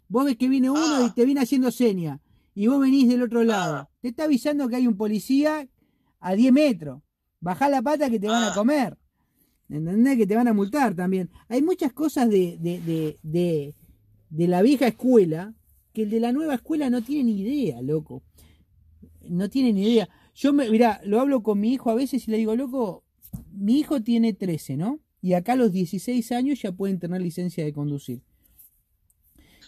Vos 0.07 0.25
ves 0.25 0.37
que 0.37 0.47
viene 0.47 0.69
uno 0.69 1.01
y 1.01 1.05
ah. 1.05 1.13
te 1.15 1.25
viene 1.25 1.41
haciendo 1.41 1.71
seña. 1.71 2.21
Y 2.53 2.67
vos 2.67 2.79
venís 2.79 3.09
del 3.09 3.23
otro 3.23 3.43
lado. 3.43 3.75
Ah. 3.75 3.89
Te 4.01 4.09
está 4.09 4.25
avisando 4.25 4.69
que 4.69 4.77
hay 4.77 4.87
un 4.87 4.97
policía 4.97 5.67
a 6.19 6.35
10 6.35 6.53
metros. 6.53 7.01
Bajá 7.39 7.69
la 7.69 7.81
pata 7.81 8.09
que 8.09 8.19
te 8.19 8.27
van 8.27 8.43
a 8.43 8.53
comer. 8.53 8.97
¿Entendés? 9.69 10.17
Que 10.17 10.27
te 10.27 10.35
van 10.35 10.47
a 10.47 10.53
multar 10.53 10.95
también. 10.95 11.29
Hay 11.49 11.61
muchas 11.61 11.91
cosas 11.91 12.29
de, 12.29 12.57
de, 12.59 12.79
de, 12.81 13.17
de, 13.23 13.75
la 14.29 14.61
vieja 14.61 14.87
escuela 14.87 15.55
que 15.93 16.03
el 16.03 16.09
de 16.09 16.19
la 16.19 16.31
nueva 16.31 16.55
escuela 16.55 16.89
no 16.89 17.01
tiene 17.01 17.31
ni 17.31 17.41
idea, 17.41 17.81
loco. 17.81 18.23
No 19.29 19.49
tiene 19.49 19.73
ni 19.73 19.83
idea. 19.83 20.09
Yo, 20.35 20.53
me, 20.53 20.69
mirá, 20.69 21.01
lo 21.05 21.21
hablo 21.21 21.41
con 21.41 21.59
mi 21.59 21.73
hijo 21.73 21.89
a 21.89 21.95
veces 21.95 22.27
y 22.27 22.31
le 22.31 22.37
digo, 22.37 22.55
loco, 22.55 23.05
mi 23.51 23.79
hijo 23.79 24.01
tiene 24.01 24.33
13, 24.33 24.77
¿no? 24.77 24.99
Y 25.21 25.33
acá 25.33 25.53
a 25.53 25.55
los 25.55 25.71
16 25.71 26.31
años 26.33 26.61
ya 26.61 26.71
pueden 26.71 26.99
tener 26.99 27.21
licencia 27.21 27.63
de 27.63 27.73
conducir. 27.73 28.21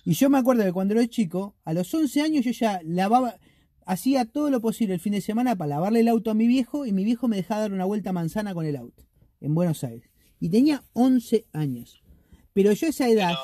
Y 0.05 0.13
yo 0.13 0.29
me 0.29 0.37
acuerdo 0.37 0.63
que 0.63 0.71
cuando 0.71 0.93
era 0.93 1.07
chico, 1.07 1.55
a 1.63 1.73
los 1.73 1.93
11 1.93 2.21
años 2.21 2.45
yo 2.45 2.51
ya 2.51 2.81
lavaba, 2.83 3.39
hacía 3.85 4.25
todo 4.25 4.49
lo 4.49 4.61
posible 4.61 4.93
el 4.93 4.99
fin 4.99 5.13
de 5.13 5.21
semana 5.21 5.55
para 5.55 5.69
lavarle 5.69 6.01
el 6.01 6.07
auto 6.09 6.29
a 6.29 6.33
mi 6.33 6.47
viejo 6.47 6.85
y 6.85 6.91
mi 6.91 7.03
viejo 7.03 7.27
me 7.27 7.37
dejaba 7.37 7.61
dar 7.61 7.73
una 7.73 7.85
vuelta 7.85 8.13
manzana 8.13 8.53
con 8.53 8.65
el 8.65 8.75
auto 8.75 9.03
en 9.41 9.55
Buenos 9.55 9.83
Aires. 9.83 10.09
Y 10.39 10.49
tenía 10.49 10.83
11 10.93 11.47
años. 11.53 12.03
Pero 12.57 12.71
yo 12.71 12.87
a 12.87 12.89
esa 12.89 13.07
edad, 13.07 13.35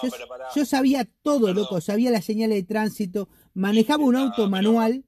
yo, 0.56 0.66
sabía 0.66 1.08
todo, 1.22 1.54
loco, 1.54 1.80
sabía 1.82 2.10
las 2.10 2.26
señales 2.26 2.58
de 2.58 2.64
tránsito, 2.64 3.30
manejaba 3.54 4.04
un 4.04 4.16
auto 4.16 4.50
manual. 4.50 5.06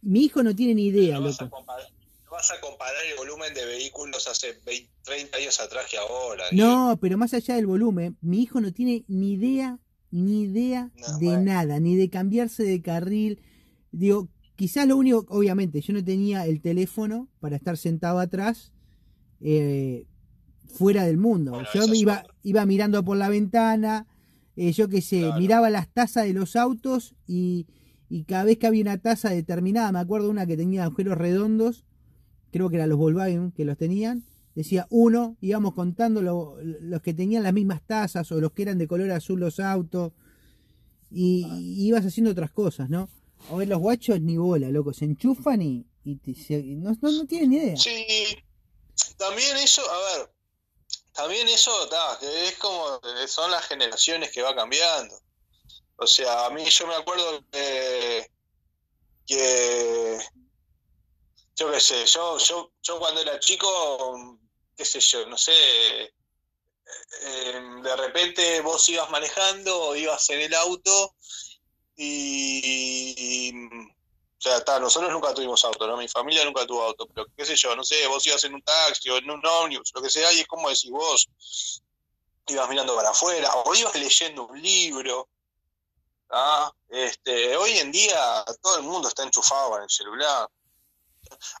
Mi 0.00 0.20
hijo 0.24 0.42
no 0.42 0.56
tiene 0.56 0.76
ni 0.76 0.86
idea, 0.86 1.20
no 1.20 1.26
loco. 1.26 1.44
no 1.44 2.30
vas 2.30 2.50
a 2.50 2.58
comparar 2.62 2.96
el 3.10 3.18
volumen 3.18 3.52
de 3.52 3.66
vehículos 3.66 4.26
hace 4.26 4.58
20, 4.64 4.90
30 5.02 5.36
años 5.36 5.60
atrás 5.60 5.84
que 5.90 5.98
ahora. 5.98 6.44
No, 6.52 6.98
pero 6.98 7.18
más 7.18 7.34
allá 7.34 7.56
del 7.56 7.66
volumen, 7.66 8.16
mi 8.22 8.40
hijo 8.40 8.58
no 8.62 8.72
tiene 8.72 9.04
ni 9.06 9.32
idea, 9.32 9.78
ni 10.10 10.44
idea 10.44 10.90
de 11.20 11.36
nada, 11.36 11.78
ni 11.78 11.96
de 11.96 12.08
cambiarse 12.08 12.62
de 12.62 12.80
carril. 12.80 13.42
Digo, 13.90 14.30
quizás 14.56 14.88
lo 14.88 14.96
único, 14.96 15.26
obviamente, 15.28 15.82
yo 15.82 15.92
no 15.92 16.02
tenía 16.02 16.46
el 16.46 16.62
teléfono 16.62 17.28
para 17.38 17.56
estar 17.56 17.76
sentado 17.76 18.18
atrás 18.18 18.72
eh, 19.42 20.06
fuera 20.66 21.04
del 21.04 21.16
mundo. 21.16 21.62
yo 21.74 21.86
me 21.88 21.96
iba, 21.96 22.24
iba 22.42 22.64
mirando 22.66 23.04
por 23.04 23.16
la 23.16 23.28
ventana, 23.28 24.06
eh, 24.56 24.72
yo 24.72 24.88
qué 24.88 25.00
sé, 25.00 25.30
miraba 25.38 25.70
las 25.70 25.88
tazas 25.88 26.24
de 26.24 26.34
los 26.34 26.56
autos 26.56 27.14
y, 27.26 27.66
cada 28.26 28.44
vez 28.44 28.58
que 28.58 28.66
había 28.66 28.82
una 28.82 28.98
taza 28.98 29.30
determinada, 29.30 29.90
me 29.90 29.98
acuerdo 29.98 30.28
una 30.28 30.46
que 30.46 30.56
tenía 30.56 30.84
agujeros 30.84 31.16
redondos, 31.16 31.86
creo 32.50 32.68
que 32.68 32.76
eran 32.76 32.90
los 32.90 32.98
Volkswagen 32.98 33.52
que 33.52 33.64
los 33.64 33.78
tenían, 33.78 34.24
decía 34.54 34.86
uno, 34.90 35.38
íbamos 35.40 35.72
contando 35.72 36.20
los 36.20 37.00
que 37.00 37.14
tenían 37.14 37.42
las 37.42 37.54
mismas 37.54 37.80
tazas 37.86 38.30
o 38.30 38.38
los 38.38 38.52
que 38.52 38.62
eran 38.62 38.76
de 38.76 38.86
color 38.86 39.10
azul 39.12 39.40
los 39.40 39.60
autos, 39.60 40.12
y, 41.10 41.44
ah. 41.44 41.58
ibas 41.58 42.04
haciendo 42.04 42.32
otras 42.32 42.50
cosas, 42.50 42.90
¿no? 42.90 43.08
O 43.50 43.56
ver 43.56 43.68
los 43.68 43.80
guachos 43.80 44.20
ni 44.20 44.36
bola, 44.36 44.68
loco, 44.70 44.92
se 44.92 45.06
enchufan 45.06 45.62
y, 45.62 45.86
no, 46.04 46.96
no, 47.00 47.12
no, 47.12 47.26
tienen 47.26 47.50
ni 47.50 47.56
idea. 47.56 47.76
Sí, 47.78 48.04
también 49.16 49.56
eso, 49.56 49.82
a 49.82 50.18
ver, 50.18 50.31
también 51.12 51.48
eso 51.48 51.88
es 52.20 52.56
como, 52.58 53.00
son 53.26 53.50
las 53.50 53.66
generaciones 53.66 54.30
que 54.30 54.42
va 54.42 54.54
cambiando. 54.54 55.18
O 55.96 56.06
sea, 56.06 56.46
a 56.46 56.50
mí 56.50 56.64
yo 56.64 56.86
me 56.86 56.94
acuerdo 56.94 57.44
que, 57.50 58.28
yo 61.54 61.70
qué 61.70 61.80
sé, 61.80 62.06
yo, 62.06 62.38
yo, 62.38 62.72
yo 62.82 62.98
cuando 62.98 63.20
era 63.20 63.38
chico, 63.38 64.38
qué 64.76 64.84
sé 64.84 65.00
yo, 65.00 65.26
no 65.26 65.36
sé, 65.38 65.52
eh, 67.22 67.60
de 67.82 67.96
repente 67.96 68.60
vos 68.62 68.88
ibas 68.88 69.10
manejando, 69.10 69.94
ibas 69.96 70.28
en 70.30 70.40
el 70.40 70.54
auto 70.54 71.14
y 71.94 73.52
sea, 74.42 74.56
está, 74.58 74.80
nosotros 74.80 75.12
nunca 75.12 75.32
tuvimos 75.32 75.64
auto, 75.64 75.86
¿no? 75.86 75.96
Mi 75.96 76.08
familia 76.08 76.44
nunca 76.44 76.66
tuvo 76.66 76.82
auto, 76.82 77.06
pero 77.06 77.26
qué 77.36 77.44
sé 77.44 77.54
yo, 77.54 77.76
no 77.76 77.84
sé, 77.84 78.06
vos 78.08 78.26
ibas 78.26 78.42
en 78.44 78.54
un 78.54 78.62
taxi 78.62 79.08
o 79.08 79.18
en 79.18 79.30
un 79.30 79.40
ómnibus, 79.44 79.92
lo 79.94 80.02
que 80.02 80.10
sea, 80.10 80.32
y 80.32 80.40
es 80.40 80.46
como 80.48 80.68
decís 80.68 80.90
vos, 80.90 81.28
ibas 82.48 82.68
mirando 82.68 82.96
para 82.96 83.10
afuera, 83.10 83.50
o 83.54 83.74
ibas 83.74 83.94
leyendo 83.94 84.46
un 84.46 84.60
libro. 84.60 85.28
¿ah? 86.30 86.72
Este, 86.88 87.56
hoy 87.56 87.78
en 87.78 87.92
día 87.92 88.44
todo 88.60 88.78
el 88.78 88.82
mundo 88.82 89.06
está 89.06 89.22
enchufado 89.22 89.76
en 89.76 89.84
el 89.84 89.90
celular. 89.90 90.48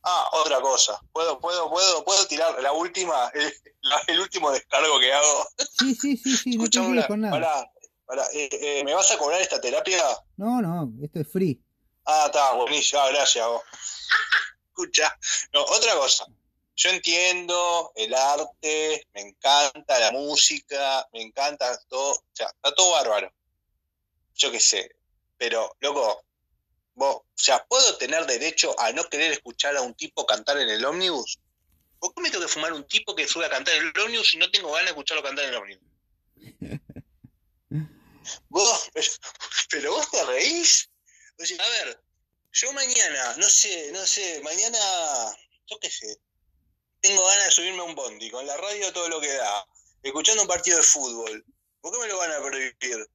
Ah, 0.02 0.28
otra 0.32 0.60
cosa, 0.60 1.00
puedo, 1.12 1.38
puedo, 1.38 1.70
puedo, 1.70 2.04
puedo 2.04 2.26
tirar 2.26 2.60
la 2.60 2.72
última, 2.72 3.30
el, 4.08 4.20
último 4.20 4.50
descargo 4.50 4.98
que 4.98 5.12
hago. 5.12 5.46
Sí, 5.78 5.94
sí, 5.94 6.16
sí, 6.16 6.36
sí, 6.36 6.56
no 6.56 6.68
te 6.68 7.06
con 7.06 7.20
nada. 7.20 7.70
Eh, 8.34 8.48
eh, 8.52 8.84
¿Me 8.84 8.92
vas 8.92 9.10
a 9.10 9.16
cobrar 9.16 9.40
esta 9.40 9.60
terapia? 9.60 10.02
No, 10.36 10.60
no, 10.60 10.92
esto 11.02 11.20
es 11.20 11.30
free. 11.30 11.62
Ah, 12.04 12.24
está, 12.26 12.52
buenísimo, 12.54 13.00
ah, 13.00 13.10
gracias 13.10 13.46
vos. 13.46 13.62
Escucha, 14.68 15.16
no, 15.52 15.62
otra 15.62 15.94
cosa. 15.94 16.26
Yo 16.74 16.90
entiendo 16.90 17.92
el 17.94 18.12
arte, 18.14 19.06
me 19.12 19.20
encanta 19.20 20.00
la 20.00 20.10
música, 20.10 21.06
me 21.12 21.22
encanta 21.22 21.78
todo, 21.88 22.12
o 22.12 22.24
sea, 22.32 22.48
está 22.48 22.74
todo 22.74 22.90
bárbaro. 22.92 23.32
Yo 24.34 24.50
qué 24.50 24.58
sé, 24.58 24.96
pero, 25.36 25.76
loco, 25.80 26.24
vos, 26.94 27.16
o 27.16 27.24
sea, 27.34 27.64
¿puedo 27.66 27.96
tener 27.98 28.26
derecho 28.26 28.74
a 28.80 28.90
no 28.92 29.04
querer 29.04 29.32
escuchar 29.32 29.76
a 29.76 29.82
un 29.82 29.94
tipo 29.94 30.26
cantar 30.26 30.58
en 30.58 30.70
el 30.70 30.84
ómnibus? 30.84 31.38
¿Por 32.00 32.14
qué 32.14 32.22
me 32.22 32.30
tengo 32.30 32.44
que 32.44 32.50
fumar 32.50 32.72
un 32.72 32.86
tipo 32.88 33.14
que 33.14 33.28
sube 33.28 33.46
a 33.46 33.50
cantar 33.50 33.74
en 33.74 33.92
el 33.94 34.00
ómnibus 34.00 34.34
y 34.34 34.38
no 34.38 34.50
tengo 34.50 34.72
ganas 34.72 34.86
de 34.86 34.90
escucharlo 34.90 35.22
cantar 35.22 35.44
en 35.44 35.50
el 35.50 35.56
ómnibus? 35.56 35.88
vos, 38.48 38.90
pero 39.70 39.92
vos 39.92 40.10
te 40.10 40.24
reís 40.24 40.88
a 41.50 41.68
ver, 41.68 42.00
yo 42.52 42.72
mañana, 42.72 43.34
no 43.36 43.48
sé, 43.48 43.90
no 43.92 44.06
sé, 44.06 44.40
mañana, 44.42 44.78
yo 45.66 45.78
qué 45.80 45.90
sé, 45.90 46.18
tengo 47.00 47.26
ganas 47.26 47.46
de 47.46 47.50
subirme 47.50 47.80
a 47.80 47.84
un 47.84 47.94
bondi, 47.96 48.30
con 48.30 48.46
la 48.46 48.56
radio 48.56 48.92
todo 48.92 49.08
lo 49.08 49.20
que 49.20 49.32
da, 49.32 49.66
escuchando 50.02 50.42
un 50.42 50.48
partido 50.48 50.76
de 50.76 50.84
fútbol. 50.84 51.44
¿Por 51.80 51.92
qué 51.92 51.98
me 51.98 52.06
lo 52.06 52.18
van 52.18 52.30
a 52.30 52.40
prohibir? 52.40 53.08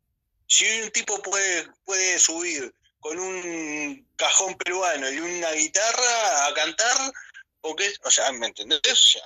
Si 0.46 0.82
un 0.82 0.92
tipo 0.92 1.22
puede, 1.22 1.70
puede 1.86 2.20
subir 2.20 2.74
con 3.00 3.18
un 3.18 4.06
cajón 4.18 4.56
peruano 4.56 5.10
y 5.10 5.20
una 5.20 5.52
guitarra 5.52 6.48
a 6.48 6.54
cantar, 6.54 7.14
porque, 7.62 7.94
o 8.04 8.12
sea, 8.12 8.32
¿me 8.34 8.48
entendés? 8.48 8.82
O 8.92 8.96
sea, 8.96 9.22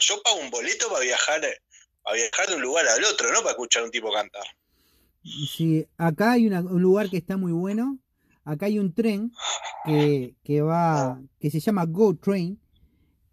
yo 0.00 0.22
pago 0.22 0.36
un 0.36 0.50
boleto 0.50 0.88
para 0.88 1.00
viajar, 1.00 1.40
para 2.02 2.16
viajar 2.16 2.48
de 2.48 2.56
un 2.56 2.62
lugar 2.62 2.88
al 2.88 3.04
otro, 3.04 3.30
no 3.30 3.40
para 3.40 3.52
escuchar 3.52 3.82
a 3.82 3.86
un 3.86 3.92
tipo 3.92 4.12
cantar. 4.12 4.46
Sí, 5.26 5.86
acá 5.96 6.32
hay 6.32 6.46
un 6.46 6.82
lugar 6.82 7.10
que 7.10 7.16
está 7.16 7.36
muy 7.36 7.52
bueno. 7.52 7.98
Acá 8.44 8.66
hay 8.66 8.78
un 8.78 8.92
tren 8.92 9.32
que, 9.84 10.36
que 10.44 10.62
va, 10.62 11.20
que 11.40 11.50
se 11.50 11.58
llama 11.58 11.84
Go 11.84 12.14
Train, 12.14 12.60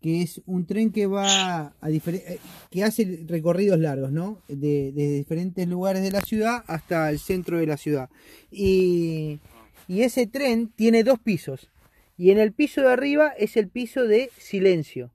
que 0.01 0.21
es 0.21 0.41
un 0.45 0.65
tren 0.65 0.91
que 0.91 1.07
va 1.07 1.73
a 1.79 1.89
eh, 1.89 2.39
que 2.69 2.83
hace 2.83 3.23
recorridos 3.25 3.79
largos, 3.79 4.11
¿no? 4.11 4.41
De, 4.49 4.91
diferentes 4.91 5.67
lugares 5.67 6.03
de 6.03 6.11
la 6.11 6.19
ciudad 6.19 6.63
hasta 6.67 7.09
el 7.09 7.19
centro 7.19 7.57
de 7.57 7.67
la 7.67 7.77
ciudad. 7.77 8.09
Y, 8.51 9.39
y 9.87 10.01
ese 10.01 10.27
tren 10.27 10.73
tiene 10.75 11.05
dos 11.05 11.19
pisos. 11.19 11.69
Y 12.17 12.31
en 12.31 12.37
el 12.37 12.51
piso 12.51 12.81
de 12.81 12.91
arriba 12.91 13.29
es 13.37 13.55
el 13.55 13.69
piso 13.69 14.03
de 14.03 14.29
silencio. 14.37 15.13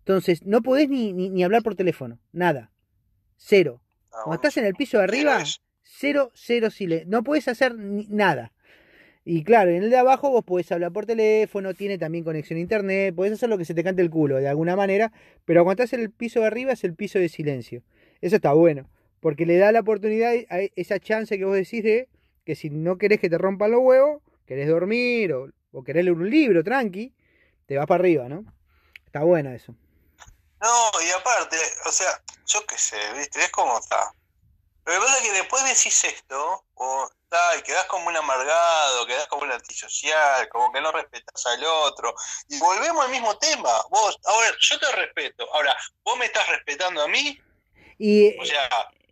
Entonces, 0.00 0.44
no 0.44 0.60
podés 0.60 0.90
ni, 0.90 1.14
ni, 1.14 1.42
hablar 1.42 1.62
por 1.62 1.74
teléfono, 1.74 2.18
nada. 2.30 2.72
Cero. 3.38 3.80
Ah, 4.12 4.18
Cuando 4.24 4.34
estás 4.34 4.58
en 4.58 4.66
el 4.66 4.74
piso 4.74 4.98
de 4.98 5.04
arriba, 5.04 5.42
Cero, 5.84 6.32
cero 6.34 6.70
silencio. 6.70 7.08
No 7.08 7.22
puedes 7.22 7.46
hacer 7.46 7.74
nada. 7.76 8.52
Y 9.24 9.42
claro, 9.44 9.70
en 9.70 9.82
el 9.84 9.90
de 9.90 9.96
abajo 9.96 10.30
vos 10.30 10.44
podés 10.44 10.70
hablar 10.72 10.92
por 10.92 11.06
teléfono, 11.06 11.72
tiene 11.72 11.96
también 11.96 12.24
conexión 12.24 12.58
a 12.58 12.60
internet, 12.60 13.14
podés 13.14 13.32
hacer 13.32 13.48
lo 13.48 13.56
que 13.56 13.64
se 13.64 13.72
te 13.72 13.82
cante 13.82 14.02
el 14.02 14.10
culo 14.10 14.36
de 14.36 14.48
alguna 14.48 14.76
manera, 14.76 15.12
pero 15.46 15.64
cuando 15.64 15.82
estás 15.82 15.94
en 15.94 16.04
el 16.04 16.10
piso 16.10 16.40
de 16.40 16.46
arriba 16.46 16.72
es 16.72 16.84
el 16.84 16.94
piso 16.94 17.18
de 17.18 17.30
silencio. 17.30 17.82
Eso 18.20 18.36
está 18.36 18.52
bueno, 18.52 18.90
porque 19.20 19.46
le 19.46 19.56
da 19.56 19.72
la 19.72 19.80
oportunidad 19.80 20.34
a 20.50 20.58
esa 20.76 20.98
chance 21.00 21.38
que 21.38 21.44
vos 21.46 21.56
decís 21.56 21.82
de 21.82 22.08
que 22.44 22.54
si 22.54 22.68
no 22.68 22.98
querés 22.98 23.18
que 23.18 23.30
te 23.30 23.38
rompan 23.38 23.70
los 23.70 23.80
huevos, 23.80 24.20
querés 24.46 24.68
dormir 24.68 25.32
o, 25.32 25.48
o 25.72 25.82
querés 25.82 26.04
leer 26.04 26.16
un 26.16 26.28
libro 26.28 26.62
tranqui, 26.62 27.14
te 27.64 27.78
vas 27.78 27.86
para 27.86 28.02
arriba, 28.02 28.28
¿no? 28.28 28.44
Está 29.06 29.24
bueno 29.24 29.50
eso. 29.52 29.74
No, 30.60 31.00
y 31.00 31.10
aparte, 31.18 31.56
o 31.86 31.92
sea, 31.92 32.08
yo 32.46 32.60
qué 32.66 32.76
sé, 32.76 32.96
¿viste? 33.16 33.40
Es 33.40 33.50
como 33.50 33.78
está 33.78 34.12
lo 34.84 34.92
que 34.92 34.98
pasa 34.98 35.16
es 35.16 35.22
que 35.22 35.32
después 35.32 35.64
decís 35.64 36.04
esto, 36.04 36.64
o 36.74 37.08
y 37.58 37.62
quedás 37.62 37.86
como 37.86 38.08
un 38.08 38.16
amargado, 38.16 39.06
quedás 39.06 39.26
como 39.26 39.42
un 39.42 39.52
antisocial, 39.52 40.48
como 40.48 40.72
que 40.72 40.80
no 40.80 40.92
respetas 40.92 41.46
al 41.46 41.64
otro. 41.64 42.14
Y 42.48 42.58
volvemos 42.58 43.04
al 43.04 43.10
mismo 43.10 43.36
tema. 43.38 43.82
Vos, 43.90 44.18
ahora, 44.24 44.52
yo 44.60 44.78
te 44.78 44.92
respeto. 44.92 45.52
Ahora, 45.52 45.76
vos 46.02 46.18
me 46.18 46.26
estás 46.26 46.46
respetando 46.48 47.02
a 47.02 47.08
mí. 47.08 47.38
Y 47.98 48.38
o 48.38 48.44
sea, 48.44 48.68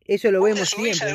eso 0.07 0.31
lo 0.31 0.43
vemos 0.43 0.69
siempre. 0.69 1.15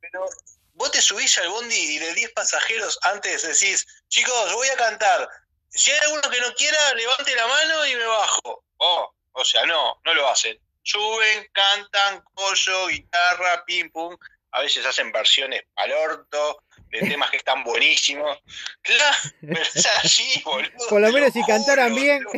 pero 0.00 0.26
vos 0.74 0.90
te 0.90 1.02
subís 1.02 1.36
al 1.38 1.48
bondi 1.48 1.76
y 1.76 1.98
de 1.98 2.14
10 2.14 2.32
pasajeros 2.32 2.98
antes 3.02 3.42
decís, 3.42 3.86
chicos, 4.08 4.52
voy 4.52 4.68
a 4.68 4.76
cantar. 4.76 5.28
Si 5.70 5.90
hay 5.90 5.98
alguno 6.00 6.22
que 6.30 6.40
no 6.40 6.52
quiera, 6.54 6.94
levante 6.94 7.34
la 7.34 7.46
mano 7.46 7.86
y 7.86 7.94
me 7.96 8.06
bajo. 8.06 8.64
Oh, 8.78 9.12
o 9.32 9.44
sea, 9.44 9.66
no, 9.66 10.00
no 10.04 10.14
lo 10.14 10.28
hacen. 10.28 10.58
Suben, 10.88 11.46
cantan, 11.52 12.24
pollo, 12.34 12.86
guitarra, 12.86 13.62
pim, 13.66 13.90
pum 13.90 14.16
a 14.52 14.62
veces 14.62 14.86
hacen 14.86 15.12
versiones 15.12 15.62
al 15.76 15.92
orto 15.92 16.64
de 16.88 17.00
temas 17.08 17.30
que 17.30 17.36
están 17.36 17.62
buenísimos. 17.62 18.38
Claro, 18.80 19.16
pero 19.40 19.62
es 19.62 19.86
así, 20.02 20.42
boludo. 20.42 20.88
Por 20.88 21.02
lo 21.02 21.12
menos 21.12 21.34
si 21.34 21.44
cantaran 21.44 21.94
bien. 21.94 22.24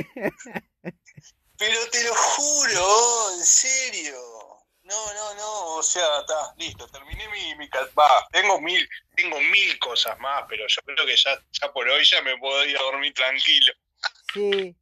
Pero 1.58 1.90
te 1.92 2.02
lo 2.04 2.14
juro, 2.14 3.32
en 3.36 3.44
serio. 3.44 4.16
No, 4.82 5.14
no, 5.14 5.34
no, 5.34 5.64
o 5.74 5.82
sea, 5.82 6.20
está, 6.20 6.54
listo, 6.56 6.88
terminé 6.88 7.28
mi, 7.28 7.54
mi 7.56 7.68
va, 7.68 8.26
tengo 8.32 8.58
mil, 8.62 8.88
tengo 9.14 9.38
mil 9.38 9.78
cosas 9.78 10.18
más, 10.18 10.44
pero 10.48 10.64
yo 10.66 10.82
creo 10.82 11.06
que 11.06 11.14
ya, 11.14 11.38
ya 11.52 11.70
por 11.70 11.86
hoy 11.86 12.02
ya 12.02 12.22
me 12.22 12.36
puedo 12.38 12.64
ir 12.64 12.76
a 12.78 12.82
dormir 12.82 13.12
tranquilo. 13.12 13.74
Sí, 14.32 14.74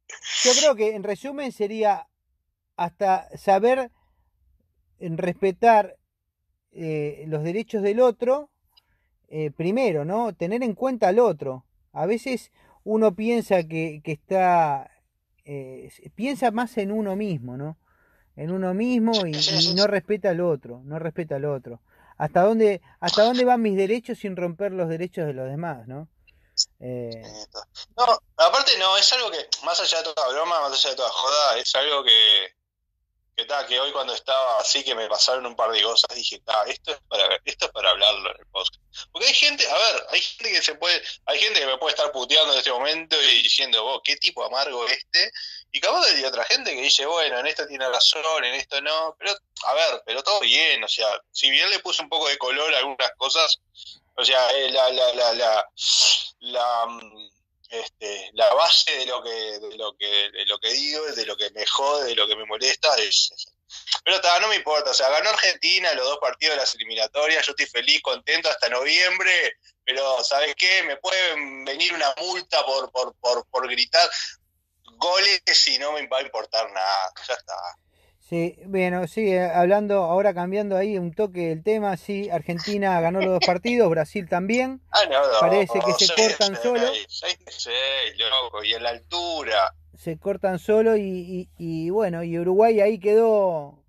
yo 0.45 0.53
creo 0.61 0.77
que 0.77 0.95
en 0.95 1.03
resumen 1.03 1.51
sería 1.51 2.07
hasta 2.79 3.29
saber 3.37 3.91
respetar 5.01 5.97
eh, 6.71 7.25
los 7.27 7.43
derechos 7.43 7.83
del 7.83 8.01
otro, 8.01 8.51
eh, 9.29 9.51
primero, 9.51 10.05
¿no? 10.05 10.33
Tener 10.33 10.63
en 10.63 10.75
cuenta 10.75 11.09
al 11.09 11.19
otro. 11.19 11.67
A 11.93 12.07
veces 12.07 12.53
uno 12.85 13.17
piensa 13.17 13.65
que, 13.65 14.01
está, 14.05 14.93
eh, 15.45 15.91
piensa 16.15 16.53
más 16.53 16.79
en 16.79 16.93
uno 16.93 17.17
mismo, 17.17 17.57
¿no? 17.57 17.77
En 18.37 18.53
uno 18.53 18.73
mismo 18.75 19.13
y, 19.27 19.75
no 19.75 19.89
respeta 19.89 20.31
al 20.31 20.41
otro, 20.41 20.81
no 20.85 21.01
respeta 21.01 21.35
al 21.35 21.47
otro. 21.47 21.81
¿Hasta 22.17 22.43
dónde, 22.43 22.81
¿Hasta 23.01 23.25
dónde 23.25 23.45
van 23.45 23.61
mis 23.61 23.77
derechos 23.77 24.19
sin 24.19 24.37
romper 24.37 24.71
los 24.71 24.89
derechos 24.89 25.27
de 25.27 25.35
los 25.35 25.49
demás, 25.49 25.89
no? 25.89 26.09
No, 26.79 28.05
aparte 28.37 28.79
no, 28.79 28.97
es 28.97 29.13
algo 29.13 29.33
que, 29.33 29.49
más 29.65 29.81
allá 29.81 29.99
de 29.99 30.15
toda 30.15 30.29
broma, 30.29 30.61
más 30.61 30.73
allá 30.73 30.91
de 30.91 30.97
toda 30.97 31.11
joda, 31.11 31.59
es 31.59 31.75
algo 31.75 32.05
que, 32.05 32.58
que, 33.39 33.67
que 33.69 33.81
hoy 33.81 33.93
cuando 33.93 34.15
estaba 34.15 34.59
así 34.59 34.83
que 34.83 34.95
me 34.95 35.09
pasaron 35.09 35.47
un 35.47 35.55
par 35.55 35.71
de 35.71 35.83
cosas, 35.83 36.15
dije, 36.15 36.43
esto 36.67 36.93
es 36.93 37.01
para 37.09 37.41
esto 37.45 37.67
es 37.67 37.73
para 37.73 37.91
hablarlo 37.91 38.31
en 38.31 38.41
el 38.41 38.47
podcast. 38.47 38.81
Porque 39.13 39.29
hay 39.29 39.35
gente, 39.35 39.69
a 39.69 39.75
ver, 39.75 40.07
hay 40.11 40.21
gente 40.21 40.51
que 40.53 40.63
se 40.63 40.75
puede, 40.75 41.01
hay 41.27 41.39
gente 41.39 41.61
que 41.61 41.67
me 41.67 41.79
puede 41.79 41.95
estar 41.95 42.11
puteando 42.11 42.53
en 42.53 42.59
este 42.59 42.73
momento 42.73 43.17
y 43.23 43.43
diciendo, 43.43 43.83
vos, 43.85 44.01
qué 44.03 44.17
tipo 44.17 44.45
amargo 44.45 44.87
este, 44.89 45.31
y 45.71 45.81
capaz 45.81 46.05
hay 46.07 46.25
otra 46.25 46.45
gente 46.45 46.75
que 46.75 46.83
dice, 46.83 47.07
bueno, 47.07 47.39
en 47.39 47.47
esto 47.47 47.67
tiene 47.67 47.89
razón, 47.89 48.45
en 48.45 48.55
esto 48.55 48.81
no, 48.81 49.15
pero, 49.19 49.33
a 49.67 49.75
ver, 49.75 50.03
pero 50.05 50.23
todo 50.23 50.41
bien, 50.41 50.83
o 50.83 50.89
sea, 50.89 51.09
si 51.31 51.51
bien 51.51 51.71
le 51.71 51.79
puse 51.79 52.03
un 52.03 52.09
poco 52.09 52.29
de 52.29 52.39
color 52.39 52.75
a 52.75 52.79
algunas 52.79 53.13
cosas, 53.17 53.61
o 54.17 54.25
sea, 54.25 54.51
eh, 54.51 54.71
la, 54.73 54.91
la, 54.91 55.15
la, 55.15 55.35
la, 55.35 55.71
la 56.41 56.87
mm, 56.87 57.31
este, 57.69 58.31
la 58.35 58.53
base 58.55 58.91
de 58.91 59.07
lo 59.07 59.23
que 59.23 59.31
de 59.31 59.77
lo 59.77 59.97
que 59.97 60.31
de 60.31 60.47
lo 60.47 60.59
que 60.59 60.73
digo, 60.73 61.05
de 61.07 61.27
lo 61.27 61.37
que 61.37 61.51
me 61.51 61.67
jode, 61.67 62.07
de 62.07 62.15
lo 62.15 62.27
que 62.27 62.37
me 62.37 62.47
molesta 62.47 62.95
es, 62.97 63.31
pero 64.05 64.17
está, 64.17 64.41
no 64.41 64.49
me 64.49 64.57
importa, 64.57 64.91
o 64.91 64.95
sea, 64.95 65.11
ganó 65.11 65.31
Argentina 65.31 65.93
los 65.95 66.07
dos 66.07 66.19
partidos 66.19 66.55
de 66.55 66.61
las 66.61 66.75
eliminatorias, 66.75 67.45
yo 67.47 67.53
estoy 67.53 67.67
feliz, 67.67 68.01
contento 68.03 68.49
hasta 68.49 68.69
noviembre, 68.69 69.59
pero 69.85 70.23
¿sabes 70.25 70.55
qué? 70.57 70.83
Me 70.85 70.97
puede 70.97 71.35
venir 71.65 71.93
una 71.93 72.15
multa 72.19 72.65
por, 72.65 72.91
por, 72.91 73.47
por 73.51 73.69
gritar 73.69 74.09
goles 74.97 75.69
y 75.69 75.79
no 75.79 75.93
me 75.93 76.07
va 76.07 76.19
a 76.19 76.23
importar 76.23 76.71
nada, 76.73 77.13
ya 77.27 77.35
está. 77.35 77.55
Sí, 78.29 78.59
bueno, 78.67 79.07
sí, 79.07 79.33
eh, 79.33 79.51
hablando, 79.51 80.03
ahora 80.03 80.35
cambiando 80.35 80.77
ahí 80.77 80.99
un 80.99 81.15
toque 81.15 81.51
el 81.51 81.63
tema, 81.63 81.97
sí, 81.97 82.29
Argentina 82.29 83.01
ganó 83.01 83.21
los 83.21 83.31
dos 83.31 83.41
partidos, 83.47 83.89
Brasil 83.89 84.29
también. 84.29 84.83
Ah, 84.91 85.01
no, 85.09 85.17
Parece 85.41 85.81
que 85.81 85.93
se 85.95 86.15
cortan 86.15 86.55
solo. 86.57 86.81
loco, 88.43 88.65
y 88.65 88.75
en 88.75 88.83
la 88.83 88.91
altura. 88.91 89.73
Se 89.97 90.19
cortan 90.19 90.59
solo 90.59 90.99
y, 90.99 91.49
y, 91.57 91.89
bueno, 91.89 92.23
y 92.23 92.39
Uruguay 92.39 92.83
ahí 92.83 93.01
quedó 93.01 93.83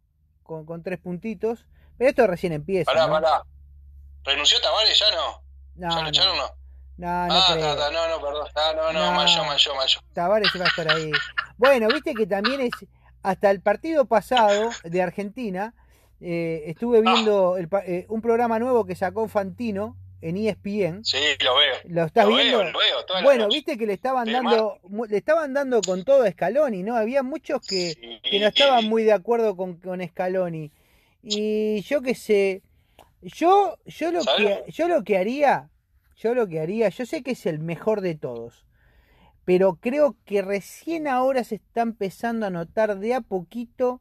con, 0.43 0.65
con, 0.65 0.84
tres 0.84 0.99
puntitos. 0.99 1.65
Pero 1.97 2.10
esto 2.10 2.25
recién 2.25 2.54
empieza. 2.54 2.89
Pará, 2.89 3.10
pará. 3.10 3.43
¿Renunció 4.23 4.62
Tavares 4.62 4.97
ya 4.97 5.12
no? 5.12 5.43
No, 5.75 5.95
¿Ya 5.95 6.02
lo 6.02 6.10
echaron 6.10 6.38
no? 6.38 6.60
No, 6.95 7.28
no, 7.28 7.34
ah, 7.34 7.56
no, 7.56 7.91
no, 7.91 8.08
no, 8.10 8.21
perdón. 8.21 8.47
Ah, 8.56 8.73
no, 8.75 8.93
no, 8.93 9.06
no, 9.06 9.12
mayo, 9.12 9.43
mayo, 9.43 9.75
mayo. 9.75 9.99
Tavares 10.13 10.49
va 10.60 10.65
a 10.65 10.67
estar 10.67 10.91
ahí. 10.91 11.12
Bueno, 11.58 11.88
viste 11.89 12.13
que 12.13 12.25
también 12.25 12.62
es 12.62 12.71
hasta 13.21 13.51
el 13.51 13.62
partido 13.62 14.05
pasado 14.05 14.69
de 14.84 15.01
Argentina, 15.01 15.73
eh, 16.21 16.63
estuve 16.67 17.01
viendo 17.01 17.58
eh, 17.58 18.05
un 18.10 18.21
programa 18.21 18.60
nuevo 18.60 18.86
que 18.86 18.95
sacó 18.95 19.27
Fantino 19.27 19.95
en 20.21 20.38
ESPN. 20.38 21.05
Sí, 21.05 21.17
lo 21.43 21.55
veo. 21.55 21.75
¿Lo 21.86 22.03
estás 22.05 22.27
viendo? 22.27 22.63
bueno, 23.23 23.47
viste 23.47 23.77
que 23.77 23.86
le 23.86 23.93
estaban 23.93 24.32
dando 24.32 24.79
le 25.08 25.17
estaban 25.17 25.53
dando 25.53 25.82
con 25.82 26.03
todo 26.03 26.23
a 26.23 26.32
Scaloni, 26.32 26.84
¿no? 26.84 26.95
Había 26.95 27.23
muchos 27.23 27.65
que, 27.65 28.19
que 28.23 28.39
no 28.39 28.47
estaban 28.47 28.86
muy 28.86 29.03
de 29.03 29.13
acuerdo 29.13 29.55
con, 29.55 29.75
con 29.75 30.05
Scaloni. 30.05 30.71
Y 31.21 31.82
yo 31.82 32.01
qué 32.01 32.15
sé, 32.15 32.62
yo 33.21 33.77
yo 33.86 34.12
lo 34.12 34.21
que 34.23 34.63
yo 34.67 34.88
lo 34.88 35.03
que 35.03 35.17
haría, 35.17 35.69
yo 36.17 36.34
lo 36.34 36.47
que 36.47 36.60
haría, 36.60 36.89
yo 36.89 37.05
sé 37.05 37.23
que 37.23 37.32
es 37.32 37.45
el 37.45 37.60
mejor 37.60 38.01
de 38.01 38.15
todos 38.15 38.65
pero 39.50 39.80
creo 39.82 40.16
que 40.28 40.44
recién 40.44 41.08
ahora 41.08 41.44
se 41.44 41.56
está 41.56 41.82
empezando 41.82 42.46
a 42.46 42.52
notar 42.52 43.00
de 43.00 43.16
a 43.16 43.22
poquito 43.22 44.00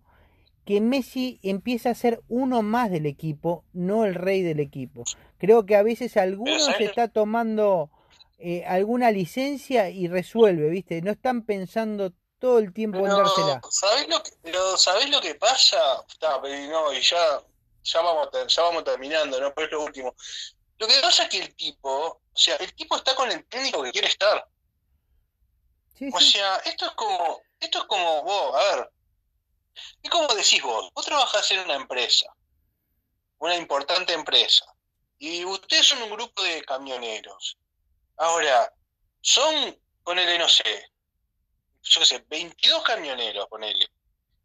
que 0.67 0.83
Messi 0.83 1.41
empieza 1.43 1.89
a 1.89 1.95
ser 1.95 2.21
uno 2.29 2.61
más 2.61 2.91
del 2.91 3.07
equipo, 3.07 3.65
no 3.73 4.05
el 4.05 4.15
rey 4.15 4.43
del 4.43 4.61
equipo. 4.61 5.05
Creo 5.39 5.65
que 5.65 5.75
a 5.75 5.83
veces 5.83 6.19
algunos 6.19 6.67
se 6.67 6.85
está 6.85 7.09
tomando 7.09 7.89
eh, 8.39 8.67
alguna 8.67 9.11
licencia 9.11 9.89
y 9.89 10.07
resuelve, 10.07 10.69
¿viste? 10.69 11.01
No 11.01 11.13
están 11.13 11.47
pensando 11.47 12.13
todo 12.39 12.59
el 12.59 12.75
tiempo 12.75 12.99
en 12.99 13.05
dársela. 13.05 13.63
¿sabés 13.71 14.07
lo 14.07 14.23
que, 14.23 14.33
pero 14.43 14.77
¿sabés 14.77 15.09
lo 15.09 15.23
que 15.23 15.35
pasa? 15.35 15.79
no, 16.21 16.93
y 16.93 17.01
ya, 17.01 17.43
ya, 17.85 18.03
vamos, 18.03 18.29
ya 18.49 18.63
vamos 18.65 18.85
terminando, 18.85 19.41
¿no? 19.41 19.55
Pero 19.55 19.67
es 19.67 19.73
lo 19.73 19.83
último. 19.83 20.15
Lo 20.77 20.87
que 20.87 21.01
pasa 21.01 21.23
es 21.23 21.31
que 21.31 21.39
el 21.39 21.55
tipo, 21.55 21.89
o 21.91 22.21
sea, 22.35 22.57
el 22.57 22.75
tipo 22.75 22.97
está 22.97 23.15
con 23.15 23.33
el 23.33 23.47
técnico 23.47 23.83
que 23.83 23.93
quiere 23.93 24.09
estar 24.09 24.47
o 26.13 26.21
sea, 26.21 26.57
esto 26.59 26.87
es 26.87 26.93
como, 26.93 27.43
esto 27.61 27.79
es 27.79 27.85
como 27.85 28.23
vos, 28.23 28.55
a 28.55 28.77
ver, 28.77 28.91
es 30.03 30.11
como 30.11 30.35
decís 30.35 30.63
vos, 30.63 30.91
vos 30.95 31.05
trabajás 31.05 31.51
en 31.51 31.61
una 31.61 31.75
empresa, 31.75 32.27
una 33.39 33.57
importante 33.57 34.13
empresa, 34.13 34.65
y 35.19 35.45
ustedes 35.45 35.87
son 35.87 36.03
un 36.03 36.11
grupo 36.11 36.43
de 36.43 36.63
camioneros. 36.63 37.57
Ahora, 38.17 38.73
son, 39.21 39.77
ponele, 40.05 40.39
no 40.39 40.49
sé, 40.49 40.91
yo 41.83 42.01
qué 42.01 42.07
sé, 42.07 42.25
22 42.29 42.83
camioneros, 42.83 43.47
ponele. 43.49 43.89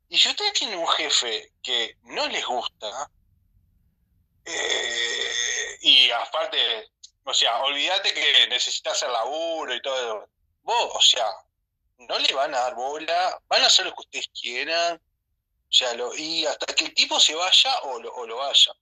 Y 0.10 0.18
si 0.18 0.30
ustedes 0.30 0.54
tienen 0.54 0.80
un 0.80 0.88
jefe 0.88 1.54
que 1.62 1.98
no 2.04 2.28
les 2.28 2.46
gusta, 2.46 3.10
eh, 4.46 5.78
y 5.82 6.12
aparte, 6.12 6.92
o 7.24 7.34
sea, 7.34 7.62
olvídate 7.64 8.14
que 8.14 8.48
necesitas 8.48 9.02
el 9.04 9.12
laburo 9.12 9.74
y 9.74 9.82
todo 9.82 9.96
eso 9.96 10.30
vos, 10.64 10.92
o 10.94 11.02
sea, 11.02 11.28
no 11.98 12.18
le 12.20 12.34
van 12.34 12.54
a 12.54 12.60
dar 12.60 12.76
bola, 12.76 13.40
van 13.48 13.64
a 13.64 13.68
hacer 13.68 13.86
lo 13.86 13.94
que 13.94 14.02
ustedes 14.02 14.30
quieran, 14.30 14.96
o 14.96 15.74
sea, 15.74 15.94
lo, 15.94 16.14
y 16.16 16.46
hasta 16.46 16.74
que 16.74 16.86
el 16.86 16.94
tipo 16.94 17.20
se 17.20 17.36
vaya 17.36 17.80
o 17.84 18.00
lo, 18.00 18.14
o 18.14 18.26
lo 18.26 18.38
vaya. 18.38 18.74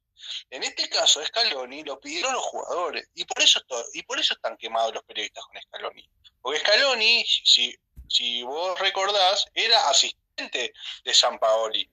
En 0.50 0.64
este 0.64 0.88
caso, 0.88 1.24
Scaloni 1.26 1.84
lo 1.84 2.00
pidieron 2.00 2.34
los 2.34 2.44
jugadores, 2.44 3.10
y 3.16 3.26
por 3.26 3.42
eso 3.42 3.60
y 3.94 4.04
por 4.04 4.20
eso 4.20 4.34
están 4.34 4.58
quemados 4.58 4.94
los 4.94 5.04
periodistas 5.04 5.44
con 5.46 5.62
Scaloni. 5.62 6.10
Porque 6.42 6.60
Scaloni, 6.60 7.26
si, 7.26 7.76
si 8.08 8.44
vos 8.44 8.80
recordás, 8.80 9.46
era 9.54 9.90
asistente 9.90 10.74
de 11.04 11.14
San 11.14 11.40
Paoli. 11.40 11.90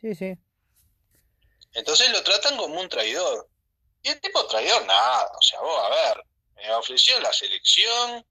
Sí, 0.00 0.14
sí. 0.14 0.36
Entonces 1.74 2.10
lo 2.10 2.22
tratan 2.22 2.56
como 2.56 2.80
un 2.80 2.88
traidor. 2.88 3.48
Y 4.02 4.10
el 4.10 4.20
tipo 4.20 4.44
traidor, 4.46 4.84
nada. 4.84 5.30
O 5.38 5.42
sea, 5.42 5.60
vos, 5.60 5.80
a 5.84 5.88
ver, 5.88 6.24
me 6.56 6.70
ofreció 6.74 7.18
la 7.20 7.32
selección, 7.32 8.26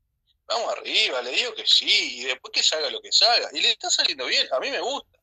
vamos 0.52 0.74
arriba, 0.78 1.22
le 1.22 1.32
digo 1.32 1.54
que 1.56 1.64
sí, 1.66 2.20
y 2.20 2.24
después 2.24 2.52
que 2.52 2.64
salga 2.64 2.90
lo 2.90 3.02
que 3.02 3.12
salga. 3.12 3.50
Y 3.54 3.62
le 3.62 3.72
está 3.72 3.90
saliendo 3.90 4.26
bien, 4.26 4.46
a 4.52 4.60
mí 4.60 4.70
me 4.70 4.80
gusta. 4.80 5.18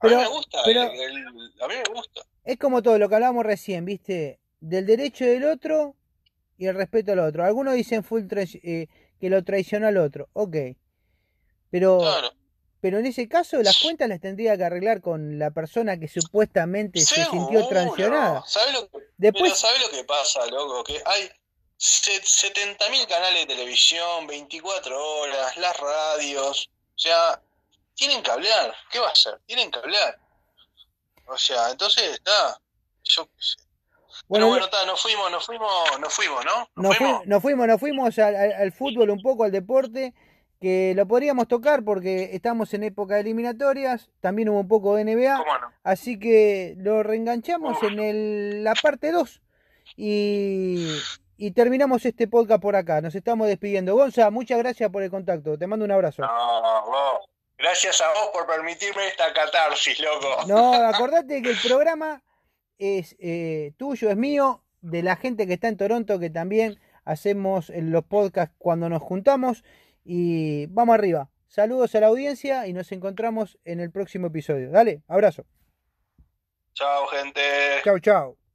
A 0.00 0.08
mí 0.08 0.14
me 0.14 0.26
gusta, 0.26 0.60
a 0.62 0.66
mí 0.66 0.74
me 0.74 1.94
gusta. 1.94 2.22
Es 2.44 2.58
como 2.58 2.82
todo 2.82 2.98
lo 2.98 3.08
que 3.08 3.14
hablábamos 3.14 3.46
recién, 3.46 3.84
¿viste? 3.84 4.40
Del 4.60 4.86
derecho 4.86 5.24
del 5.24 5.44
otro 5.44 5.96
y 6.58 6.66
el 6.66 6.74
respeto 6.74 7.12
al 7.12 7.20
otro. 7.20 7.44
Algunos 7.44 7.74
dicen 7.74 8.04
full 8.04 8.24
eh, 8.30 8.88
que 9.18 9.30
lo 9.30 9.42
traicionó 9.44 9.86
al 9.86 9.96
otro, 9.96 10.28
ok. 10.32 10.56
Pero, 11.70 12.00
pero 12.80 12.98
en 12.98 13.06
ese 13.06 13.28
caso 13.28 13.62
las 13.62 13.78
cuentas 13.82 14.08
las 14.08 14.20
tendría 14.20 14.56
que 14.56 14.64
arreglar 14.64 15.00
con 15.00 15.38
la 15.38 15.50
persona 15.50 15.98
que 15.98 16.08
supuestamente 16.08 17.00
se 17.00 17.24
sintió 17.24 17.66
traicionada. 17.68 18.44
¿Sabes 18.46 18.74
lo, 18.74 18.88
que, 18.88 18.98
Después... 19.16 19.64
lo 19.82 19.90
que 19.90 20.04
pasa, 20.04 20.46
loco? 20.46 20.84
Que 20.84 21.02
hay 21.04 21.30
70.000 21.78 23.06
canales 23.06 23.46
de 23.46 23.54
televisión, 23.54 24.26
24 24.26 24.98
horas, 24.98 25.56
las 25.56 25.76
radios, 25.78 26.70
o 26.94 26.98
sea, 26.98 27.40
tienen 27.94 28.22
que 28.22 28.30
hablar. 28.30 28.74
¿Qué 28.90 28.98
va 28.98 29.08
a 29.08 29.12
hacer? 29.12 29.38
Tienen 29.46 29.70
que 29.70 29.78
hablar. 29.78 30.18
O 31.26 31.36
sea, 31.36 31.70
entonces 31.70 32.14
está. 32.14 32.60
Yo 33.04 33.28
bueno, 34.28 34.48
bueno, 34.48 34.64
está, 34.64 34.84
nos 34.86 35.00
fuimos, 35.00 35.30
nos 35.30 35.46
fuimos, 35.46 35.70
nos 36.00 36.12
fuimos, 36.12 36.44
¿no? 36.44 36.68
Nos, 36.82 36.96
fuimos, 36.96 37.26
nos 37.26 37.42
fuimos, 37.42 37.66
nos 37.68 37.80
fuimos 37.80 38.18
al, 38.18 38.72
fútbol 38.72 39.10
un 39.10 39.22
poco, 39.22 39.44
al 39.44 39.52
deporte, 39.52 40.14
que 40.60 40.94
lo 40.96 41.06
podríamos 41.06 41.46
tocar 41.46 41.84
porque 41.84 42.30
estamos 42.32 42.74
en 42.74 42.82
época 42.82 43.14
de 43.14 43.20
eliminatorias, 43.20 44.10
también 44.20 44.48
hubo 44.48 44.60
un 44.60 44.68
poco 44.68 44.96
de 44.96 45.04
NBA, 45.04 45.44
así 45.84 46.18
que 46.18 46.74
lo 46.78 47.04
reenganchamos 47.04 47.80
en 47.84 48.00
el, 48.00 48.64
la 48.64 48.74
parte 48.74 49.12
2 49.12 49.42
y, 49.96 50.88
y, 51.36 51.50
terminamos 51.52 52.04
este 52.04 52.28
podcast 52.28 52.62
por 52.62 52.76
acá, 52.76 53.00
nos 53.00 53.14
estamos 53.14 53.48
despidiendo. 53.48 53.94
Gonza, 53.94 54.30
muchas 54.30 54.58
gracias 54.58 54.90
por 54.90 55.02
el 55.02 55.10
contacto, 55.10 55.58
te 55.58 55.66
mando 55.66 55.84
un 55.84 55.92
abrazo. 55.92 56.22
No, 56.22 57.20
Gracias 57.58 58.02
a 58.02 58.08
vos 58.08 58.30
por 58.34 58.46
permitirme 58.46 59.08
esta 59.08 59.32
catarsis, 59.32 59.98
loco. 60.00 60.46
No, 60.46 60.74
acordate 60.74 61.40
que 61.40 61.50
el 61.50 61.58
programa 61.58 62.22
es 62.78 63.16
eh, 63.18 63.72
tuyo, 63.78 64.10
es 64.10 64.16
mío, 64.16 64.62
de 64.82 65.02
la 65.02 65.16
gente 65.16 65.46
que 65.46 65.54
está 65.54 65.68
en 65.68 65.78
Toronto, 65.78 66.18
que 66.18 66.28
también 66.28 66.78
hacemos 67.04 67.70
los 67.70 68.04
podcasts 68.04 68.54
cuando 68.58 68.88
nos 68.88 69.02
juntamos. 69.02 69.64
Y 70.04 70.66
vamos 70.66 70.94
arriba. 70.94 71.30
Saludos 71.48 71.94
a 71.94 72.00
la 72.00 72.08
audiencia 72.08 72.66
y 72.66 72.72
nos 72.72 72.92
encontramos 72.92 73.58
en 73.64 73.80
el 73.80 73.90
próximo 73.90 74.26
episodio. 74.26 74.70
Dale, 74.70 75.02
abrazo. 75.08 75.46
Chao, 76.74 77.06
gente. 77.06 77.40
Chao, 77.82 77.98
chao. 77.98 78.45